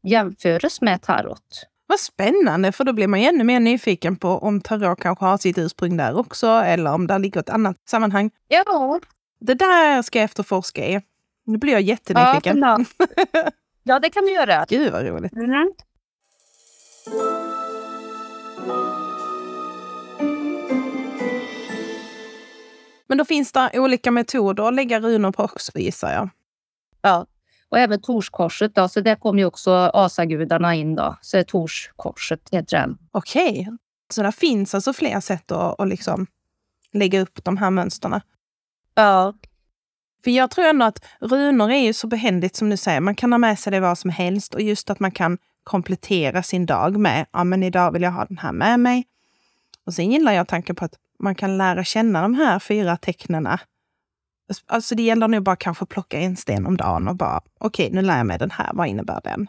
jämföras 0.02 0.80
med 0.80 1.02
tarot. 1.02 1.66
Vad 1.86 2.00
spännande, 2.00 2.72
för 2.72 2.84
då 2.84 2.92
blir 2.92 3.06
man 3.06 3.20
ju 3.20 3.26
ännu 3.26 3.44
mer 3.44 3.60
nyfiken 3.60 4.16
på 4.16 4.28
om 4.28 4.60
tarot 4.60 5.00
kanske 5.00 5.24
har 5.24 5.38
sitt 5.38 5.58
ursprung 5.58 5.96
där 5.96 6.18
också, 6.18 6.46
eller 6.46 6.92
om 6.92 7.06
där 7.06 7.18
ligger 7.18 7.40
ett 7.40 7.50
annat 7.50 7.76
sammanhang. 7.88 8.30
Ja, 8.48 9.00
Det 9.40 9.54
där 9.54 10.02
ska 10.02 10.18
jag 10.18 10.24
efterforska 10.24 10.86
i. 10.86 11.00
Nu 11.46 11.58
blir 11.58 11.72
jag 11.72 11.82
ja, 11.82 11.86
jättenyfiken. 11.86 12.58
ja. 12.58 12.78
ja, 13.82 13.98
det 14.00 14.10
kan 14.10 14.24
du 14.24 14.32
göra. 14.32 14.64
Gud 14.68 14.92
vad 14.92 15.06
roligt. 15.06 15.32
Mm. 15.32 15.72
Men 23.14 23.18
då 23.18 23.24
finns 23.24 23.52
det 23.52 23.70
olika 23.74 24.10
metoder 24.10 24.68
att 24.68 24.74
lägga 24.74 25.00
runor 25.00 25.32
på 25.32 25.42
också 25.42 25.78
gissar 25.78 26.12
jag. 26.12 26.30
Ja, 27.02 27.26
och 27.68 27.78
även 27.78 28.00
Torskorset 28.00 28.74
då, 28.74 28.88
så 28.88 29.00
där 29.00 29.14
kommer 29.14 29.38
ju 29.38 29.44
också 29.44 29.70
asagudarna 29.94 30.74
in 30.74 30.94
då. 30.94 31.16
Så 31.20 31.44
Torskorset 31.44 32.48
heter 32.52 32.78
den. 32.78 32.98
Okej, 33.10 33.68
så 34.10 34.22
det 34.22 34.32
finns 34.32 34.74
alltså 34.74 34.92
fler 34.92 35.20
sätt 35.20 35.52
att, 35.52 35.80
att 35.80 35.88
liksom 35.88 36.26
lägga 36.92 37.20
upp 37.20 37.44
de 37.44 37.56
här 37.56 37.70
mönsterna. 37.70 38.22
Ja, 38.94 39.34
För 40.24 40.30
jag 40.30 40.50
tror 40.50 40.64
ändå 40.64 40.86
att 40.86 41.04
runor 41.20 41.70
är 41.70 41.82
ju 41.82 41.92
så 41.92 42.06
behändigt 42.06 42.56
som 42.56 42.70
du 42.70 42.76
säger. 42.76 43.00
Man 43.00 43.14
kan 43.14 43.32
ha 43.32 43.38
med 43.38 43.58
sig 43.58 43.70
det 43.70 43.80
vad 43.80 43.98
som 43.98 44.10
helst 44.10 44.54
och 44.54 44.62
just 44.62 44.90
att 44.90 45.00
man 45.00 45.10
kan 45.10 45.38
komplettera 45.64 46.42
sin 46.42 46.66
dag 46.66 46.96
med, 46.96 47.26
ja 47.32 47.44
men 47.44 47.62
idag 47.62 47.92
vill 47.92 48.02
jag 48.02 48.12
ha 48.12 48.24
den 48.24 48.38
här 48.38 48.52
med 48.52 48.80
mig. 48.80 49.04
Och 49.86 49.94
sen 49.94 50.12
gillar 50.12 50.32
jag 50.32 50.48
tanken 50.48 50.76
på 50.76 50.84
att 50.84 50.94
man 51.24 51.34
kan 51.34 51.58
lära 51.58 51.84
känna 51.84 52.22
de 52.22 52.34
här 52.34 52.58
fyra 52.58 52.96
tecknena. 52.96 53.60
Alltså 54.66 54.94
det 54.94 55.02
gäller 55.02 55.28
nu 55.28 55.40
bara 55.40 55.56
kanske 55.56 55.86
plocka 55.86 56.18
en 56.18 56.36
sten 56.36 56.66
om 56.66 56.76
dagen 56.76 57.08
och 57.08 57.16
bara, 57.16 57.40
okej 57.60 57.90
nu 57.92 58.02
lär 58.02 58.16
jag 58.16 58.26
mig 58.26 58.38
den 58.38 58.50
här, 58.50 58.70
vad 58.72 58.88
innebär 58.88 59.20
den? 59.24 59.48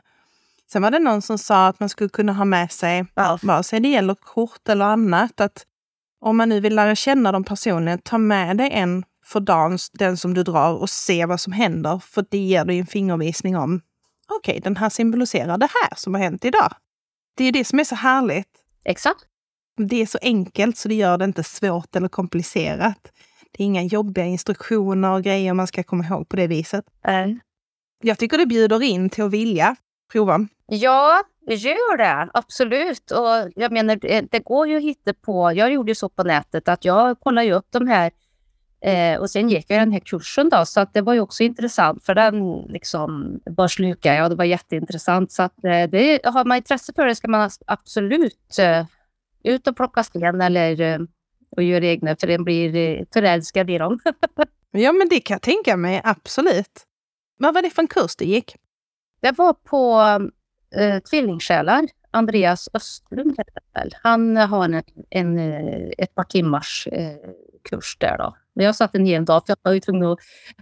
Sen 0.72 0.82
var 0.82 0.92
det 0.92 1.00
någon 1.00 1.22
som 1.22 1.38
sa 1.38 1.68
att 1.68 1.80
man 1.80 1.90
skulle 1.90 2.10
kunna 2.10 2.34
ha 2.34 2.46
med 2.46 2.72
sig, 2.72 3.06
ja, 3.14 3.40
vare 3.42 3.64
sig 3.64 3.80
det 3.80 3.88
gäller 3.88 4.16
kort 4.16 4.70
eller 4.70 4.86
annat, 4.86 5.42
att 5.42 5.66
om 6.22 6.38
man 6.38 6.50
nu 6.50 6.60
vill 6.60 6.76
lära 6.76 6.96
känna 6.96 7.32
dem 7.32 7.44
personligen, 7.44 8.00
ta 8.00 8.18
med 8.18 8.58
dig 8.58 8.70
en 8.72 9.04
för 9.26 9.40
dagen, 9.40 9.78
den 9.94 10.18
som 10.18 10.34
du 10.34 10.44
drar 10.44 10.74
och 10.74 10.90
se 10.90 11.26
vad 11.26 11.40
som 11.40 11.54
händer. 11.54 12.00
För 12.00 12.26
det 12.30 12.38
ger 12.38 12.66
dig 12.66 12.80
en 12.80 12.86
fingervisning 12.86 13.58
om, 13.58 13.82
okej, 14.28 14.60
den 14.64 14.78
här 14.78 14.90
symboliserar 14.90 15.58
det 15.58 15.70
här 15.82 15.96
som 15.96 16.14
har 16.14 16.22
hänt 16.22 16.46
idag. 16.46 16.74
Det 17.38 17.44
är 17.44 17.52
det 17.52 17.66
som 17.66 17.80
är 17.80 17.84
så 17.84 17.96
härligt. 17.96 18.50
exakt. 18.86 19.26
Det 19.78 20.02
är 20.02 20.06
så 20.06 20.18
enkelt 20.22 20.78
så 20.78 20.88
det 20.88 20.96
gör 20.96 21.18
det 21.18 21.26
inte 21.26 21.44
svårt 21.44 21.96
eller 21.96 22.08
komplicerat. 22.08 23.12
Det 23.52 23.64
är 23.64 23.66
inga 23.66 23.84
jobbiga 23.84 24.26
instruktioner 24.26 25.12
och 25.12 25.24
grejer 25.24 25.54
man 25.54 25.68
ska 25.68 25.84
komma 25.84 26.06
ihåg 26.06 26.30
på 26.30 26.36
det 26.36 26.48
viset. 26.48 26.86
Nej. 27.08 27.40
Jag 28.04 28.18
tycker 28.18 28.38
det 28.38 28.46
bjuder 28.46 28.84
in 28.84 29.10
till 29.10 29.24
att 29.24 29.32
vilja 29.32 29.76
prova. 30.12 30.48
Ja, 30.68 31.24
det 31.48 31.56
gör 31.56 31.98
det. 31.98 32.30
Absolut. 32.34 33.12
Och 33.12 33.52
jag 33.56 33.72
menar, 33.72 33.96
det, 34.32 34.40
går 34.40 34.68
ju 34.68 34.78
att 34.78 34.84
hitta 34.84 35.14
på. 35.14 35.52
Jag 35.52 35.74
gjorde 35.74 35.92
ju 35.92 35.96
så 35.96 36.10
på 36.10 36.24
nätet 36.24 36.68
att 36.68 36.86
jag 36.86 37.20
kollade 37.20 37.54
upp 37.54 37.68
de 37.70 37.88
här 37.88 38.12
eh, 38.82 39.20
och 39.20 39.30
sen 39.30 39.50
gick 39.50 39.66
jag 39.70 39.80
den 39.80 39.92
här 39.92 40.00
kursen 40.00 40.50
då, 40.50 40.66
så 40.66 40.80
att 40.80 40.94
det 40.94 41.02
var 41.02 41.14
ju 41.14 41.20
också 41.20 41.44
intressant 41.44 42.04
för 42.04 42.16
den 42.16 42.62
liksom 42.62 43.40
bara 43.50 43.70
slukade 43.70 44.16
jag 44.16 44.24
och 44.24 44.30
det 44.30 44.36
var 44.36 44.46
jätteintressant. 44.46 45.32
Så 45.32 45.44
att 45.44 45.64
eh, 45.64 45.84
det, 45.90 46.26
har 46.26 46.46
man 46.46 46.58
intresse 46.58 46.94
för 46.96 47.06
det 47.06 47.16
ska 47.16 47.28
man 47.28 47.50
absolut 47.68 48.60
eh, 48.60 48.86
ut 49.46 49.68
och 49.68 49.76
plocka 49.76 50.04
sten 50.04 50.42
eller 50.42 50.82
eh, 50.82 51.00
och 51.50 51.64
göra 51.64 51.86
egna 51.86 52.16
för 52.16 52.28
en 52.28 52.44
blir 52.44 52.76
eh, 52.76 53.06
förälskad 53.14 53.70
i 53.70 53.78
dem. 53.78 54.00
Ja, 54.78 54.92
men 54.92 55.10
det 55.10 55.20
kan 55.20 55.36
jag 55.36 55.42
tänka 55.42 55.78
mig, 55.78 56.02
absolut. 56.04 56.86
Vad 57.38 57.54
var 57.54 57.62
det 57.62 57.70
för 57.70 57.82
en 57.82 57.88
kurs 57.88 58.16
du 58.16 58.26
gick? 58.26 58.56
Det 59.22 59.32
var 59.38 59.54
på 59.54 60.02
eh, 60.76 61.00
Tvillingsjälar. 61.00 61.86
Andreas 62.12 62.70
Östlund 62.74 63.36
heter 63.38 63.64
väl. 63.74 63.96
Han 64.04 64.38
har 64.38 64.66
en, 64.66 64.84
en, 65.10 65.40
eh, 65.40 65.90
ett 65.98 66.16
par 66.16 66.24
timmars 66.24 66.88
eh, 66.92 67.18
kurs 67.70 67.98
där 68.00 68.18
då. 68.18 68.36
Men 68.54 68.66
Jag 68.66 68.76
satt 68.76 68.96
en 68.96 69.06
hel 69.06 69.26
dag 69.26 69.46
för 69.46 69.52
jag 69.52 69.58
var 69.62 69.74
ju 69.74 69.80
tvungen 69.80 70.04
att, 70.12 70.20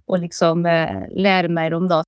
att 0.07 0.19
liksom, 0.19 0.65
eh, 0.65 1.01
lära 1.09 1.47
mig 1.47 1.69
dem 1.69 1.87
då. 1.87 2.03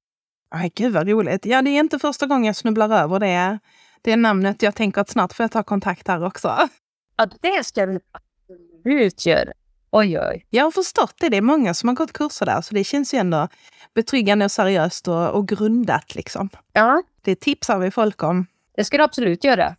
Aj, 0.49 0.71
gud 0.75 0.93
vad 0.93 1.07
roligt. 1.07 1.45
Ja, 1.45 1.61
det 1.61 1.69
är 1.69 1.79
inte 1.79 1.99
första 1.99 2.27
gången 2.27 2.45
jag 2.45 2.55
snubblar 2.55 3.03
över 3.03 3.19
det, 3.19 3.59
det 4.05 4.15
namnet. 4.15 4.61
Jag 4.61 4.75
tänker 4.75 5.01
att 5.01 5.09
snart 5.09 5.33
får 5.33 5.43
jag 5.43 5.51
ta 5.51 5.63
kontakt 5.63 6.05
där 6.05 6.23
också. 6.25 6.69
Ja, 7.17 7.27
det 7.41 7.65
ska 7.65 7.85
vi 7.85 7.99
absolut 8.11 9.25
göra. 9.25 9.51
Oj, 9.91 10.19
oj. 10.19 10.45
Jag 10.49 10.63
har 10.63 10.71
förstått 10.71 11.13
det. 11.19 11.29
Det 11.29 11.37
är 11.37 11.41
många 11.41 11.73
som 11.73 11.89
har 11.89 11.95
gått 11.95 12.13
kurser 12.13 12.45
där, 12.45 12.61
så 12.61 12.73
det 12.73 12.83
känns 12.83 13.13
ju 13.13 13.17
ändå 13.17 13.47
betryggande 13.95 14.45
och 14.45 14.51
seriöst 14.51 15.07
och, 15.07 15.29
och 15.29 15.47
grundat. 15.47 16.15
Liksom. 16.15 16.49
Ja, 16.73 17.03
Det 17.21 17.35
tipsar 17.35 17.79
vi 17.79 17.91
folk 17.91 18.23
om. 18.23 18.47
det 18.75 18.85
ska 18.85 18.97
du 18.97 19.03
absolut 19.03 19.43
göra. 19.43 19.75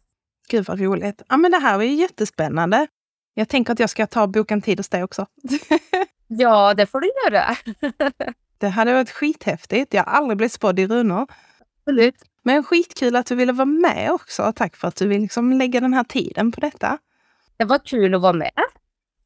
Gud 0.49 0.65
vad 0.67 0.81
roligt. 0.81 1.23
Ja, 1.29 1.37
men 1.37 1.51
det 1.51 1.59
här 1.59 1.77
var 1.77 1.85
ju 1.85 1.93
jättespännande. 1.95 2.87
Jag 3.35 3.49
tänker 3.49 3.73
att 3.73 3.79
jag 3.81 3.91
ska 3.91 4.07
ta 4.07 4.23
och 4.23 4.29
boka 4.29 4.55
en 4.55 4.62
tid 4.62 4.79
hos 4.79 4.89
dig 4.89 5.03
också. 5.05 5.27
Ja, 6.29 6.75
det 6.75 6.87
får 6.87 7.01
du 7.01 7.11
göra. 7.25 7.57
det 8.59 8.69
hade 8.69 8.93
varit 8.93 9.11
skithäftigt. 9.11 9.95
Jag 9.95 10.05
har 10.05 10.12
aldrig 10.12 10.37
blivit 10.37 10.53
spådd 10.53 10.79
i 10.79 10.87
runor. 10.87 11.27
Absolut. 11.81 12.15
Men 12.47 12.65
skitkul 12.65 13.17
att 13.17 13.27
du 13.27 13.35
ville 13.35 13.53
vara 13.53 13.65
med 13.67 14.13
också. 14.13 14.53
Tack 14.57 14.77
för 14.77 14.89
att 14.89 14.97
du 14.97 15.09
vill 15.09 15.23
liksom 15.23 15.53
lägga 15.53 15.81
den 15.81 15.95
här 15.95 16.05
tiden 16.05 16.53
på 16.53 16.61
detta. 16.61 16.99
Det 17.57 17.65
var 17.65 17.79
kul 17.79 18.15
att 18.15 18.21
vara 18.21 18.33
med. 18.33 18.51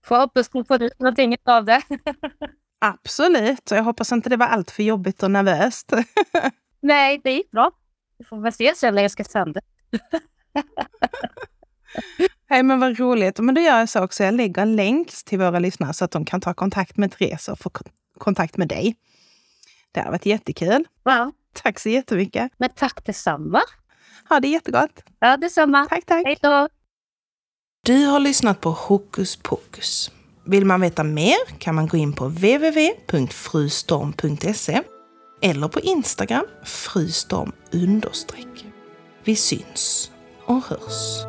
Får 0.04 0.16
hoppas 0.16 0.54
ni 0.54 0.64
får 0.64 0.82
ut 0.82 0.98
någonting 0.98 1.36
av 1.44 1.64
det. 1.64 1.82
Absolut. 2.78 3.70
Jag 3.70 3.82
hoppas 3.82 4.12
inte 4.12 4.28
det 4.28 4.36
var 4.36 4.46
allt 4.46 4.70
för 4.70 4.82
jobbigt 4.82 5.22
och 5.22 5.30
nervöst. 5.30 5.92
Nej, 6.80 7.20
det 7.24 7.32
gick 7.32 7.50
bra. 7.50 7.70
Vi 8.18 8.24
får 8.24 8.40
väl 8.40 8.52
se 8.52 8.74
sen 8.76 8.94
när 8.94 9.02
jag 9.02 9.10
ska 9.10 9.24
sända. 9.24 9.60
Nej, 12.50 12.62
men 12.62 12.80
vad 12.80 12.98
roligt. 12.98 13.38
Men 13.38 13.54
då 13.54 13.60
gör 13.60 13.78
jag 13.78 13.88
så 13.88 14.04
också. 14.04 14.24
Jag 14.24 14.34
lägger 14.34 14.62
en 14.62 14.76
länk 14.76 15.08
till 15.24 15.38
våra 15.38 15.58
lyssnare 15.58 15.92
så 15.92 16.04
att 16.04 16.10
de 16.10 16.24
kan 16.24 16.40
ta 16.40 16.54
kontakt 16.54 16.96
med 16.96 17.12
Therese 17.12 17.48
och 17.48 17.58
få 17.58 17.70
kon- 17.70 17.92
kontakt 18.18 18.56
med 18.56 18.68
dig. 18.68 18.96
Det 19.92 20.00
har 20.00 20.10
varit 20.10 20.26
jättekul. 20.26 20.84
Ja, 21.04 21.32
Tack 21.62 21.78
så 21.78 21.88
jättemycket. 21.88 22.52
men 22.58 22.70
tack 22.76 23.04
detsamma. 23.06 23.62
Ha 24.28 24.40
det 24.40 24.48
jättegott. 24.48 25.02
Ja, 25.18 25.36
detsamma. 25.36 25.86
Tack, 25.86 26.06
tack. 26.06 26.26
Hej 26.26 26.38
då. 26.42 26.68
Du 27.84 28.06
har 28.06 28.20
lyssnat 28.20 28.60
på 28.60 28.70
Hokus 28.70 29.36
pokus. 29.36 30.10
Vill 30.44 30.64
man 30.64 30.80
veta 30.80 31.04
mer 31.04 31.36
kan 31.58 31.74
man 31.74 31.86
gå 31.86 31.96
in 31.96 32.12
på 32.12 32.24
www.frustorm.se 32.24 34.82
eller 35.42 35.68
på 35.68 35.80
Instagram 35.80 36.46
frustorm. 36.64 37.52
Vi 39.24 39.36
syns 39.36 40.10
och 40.44 40.64
hörs. 40.64 41.24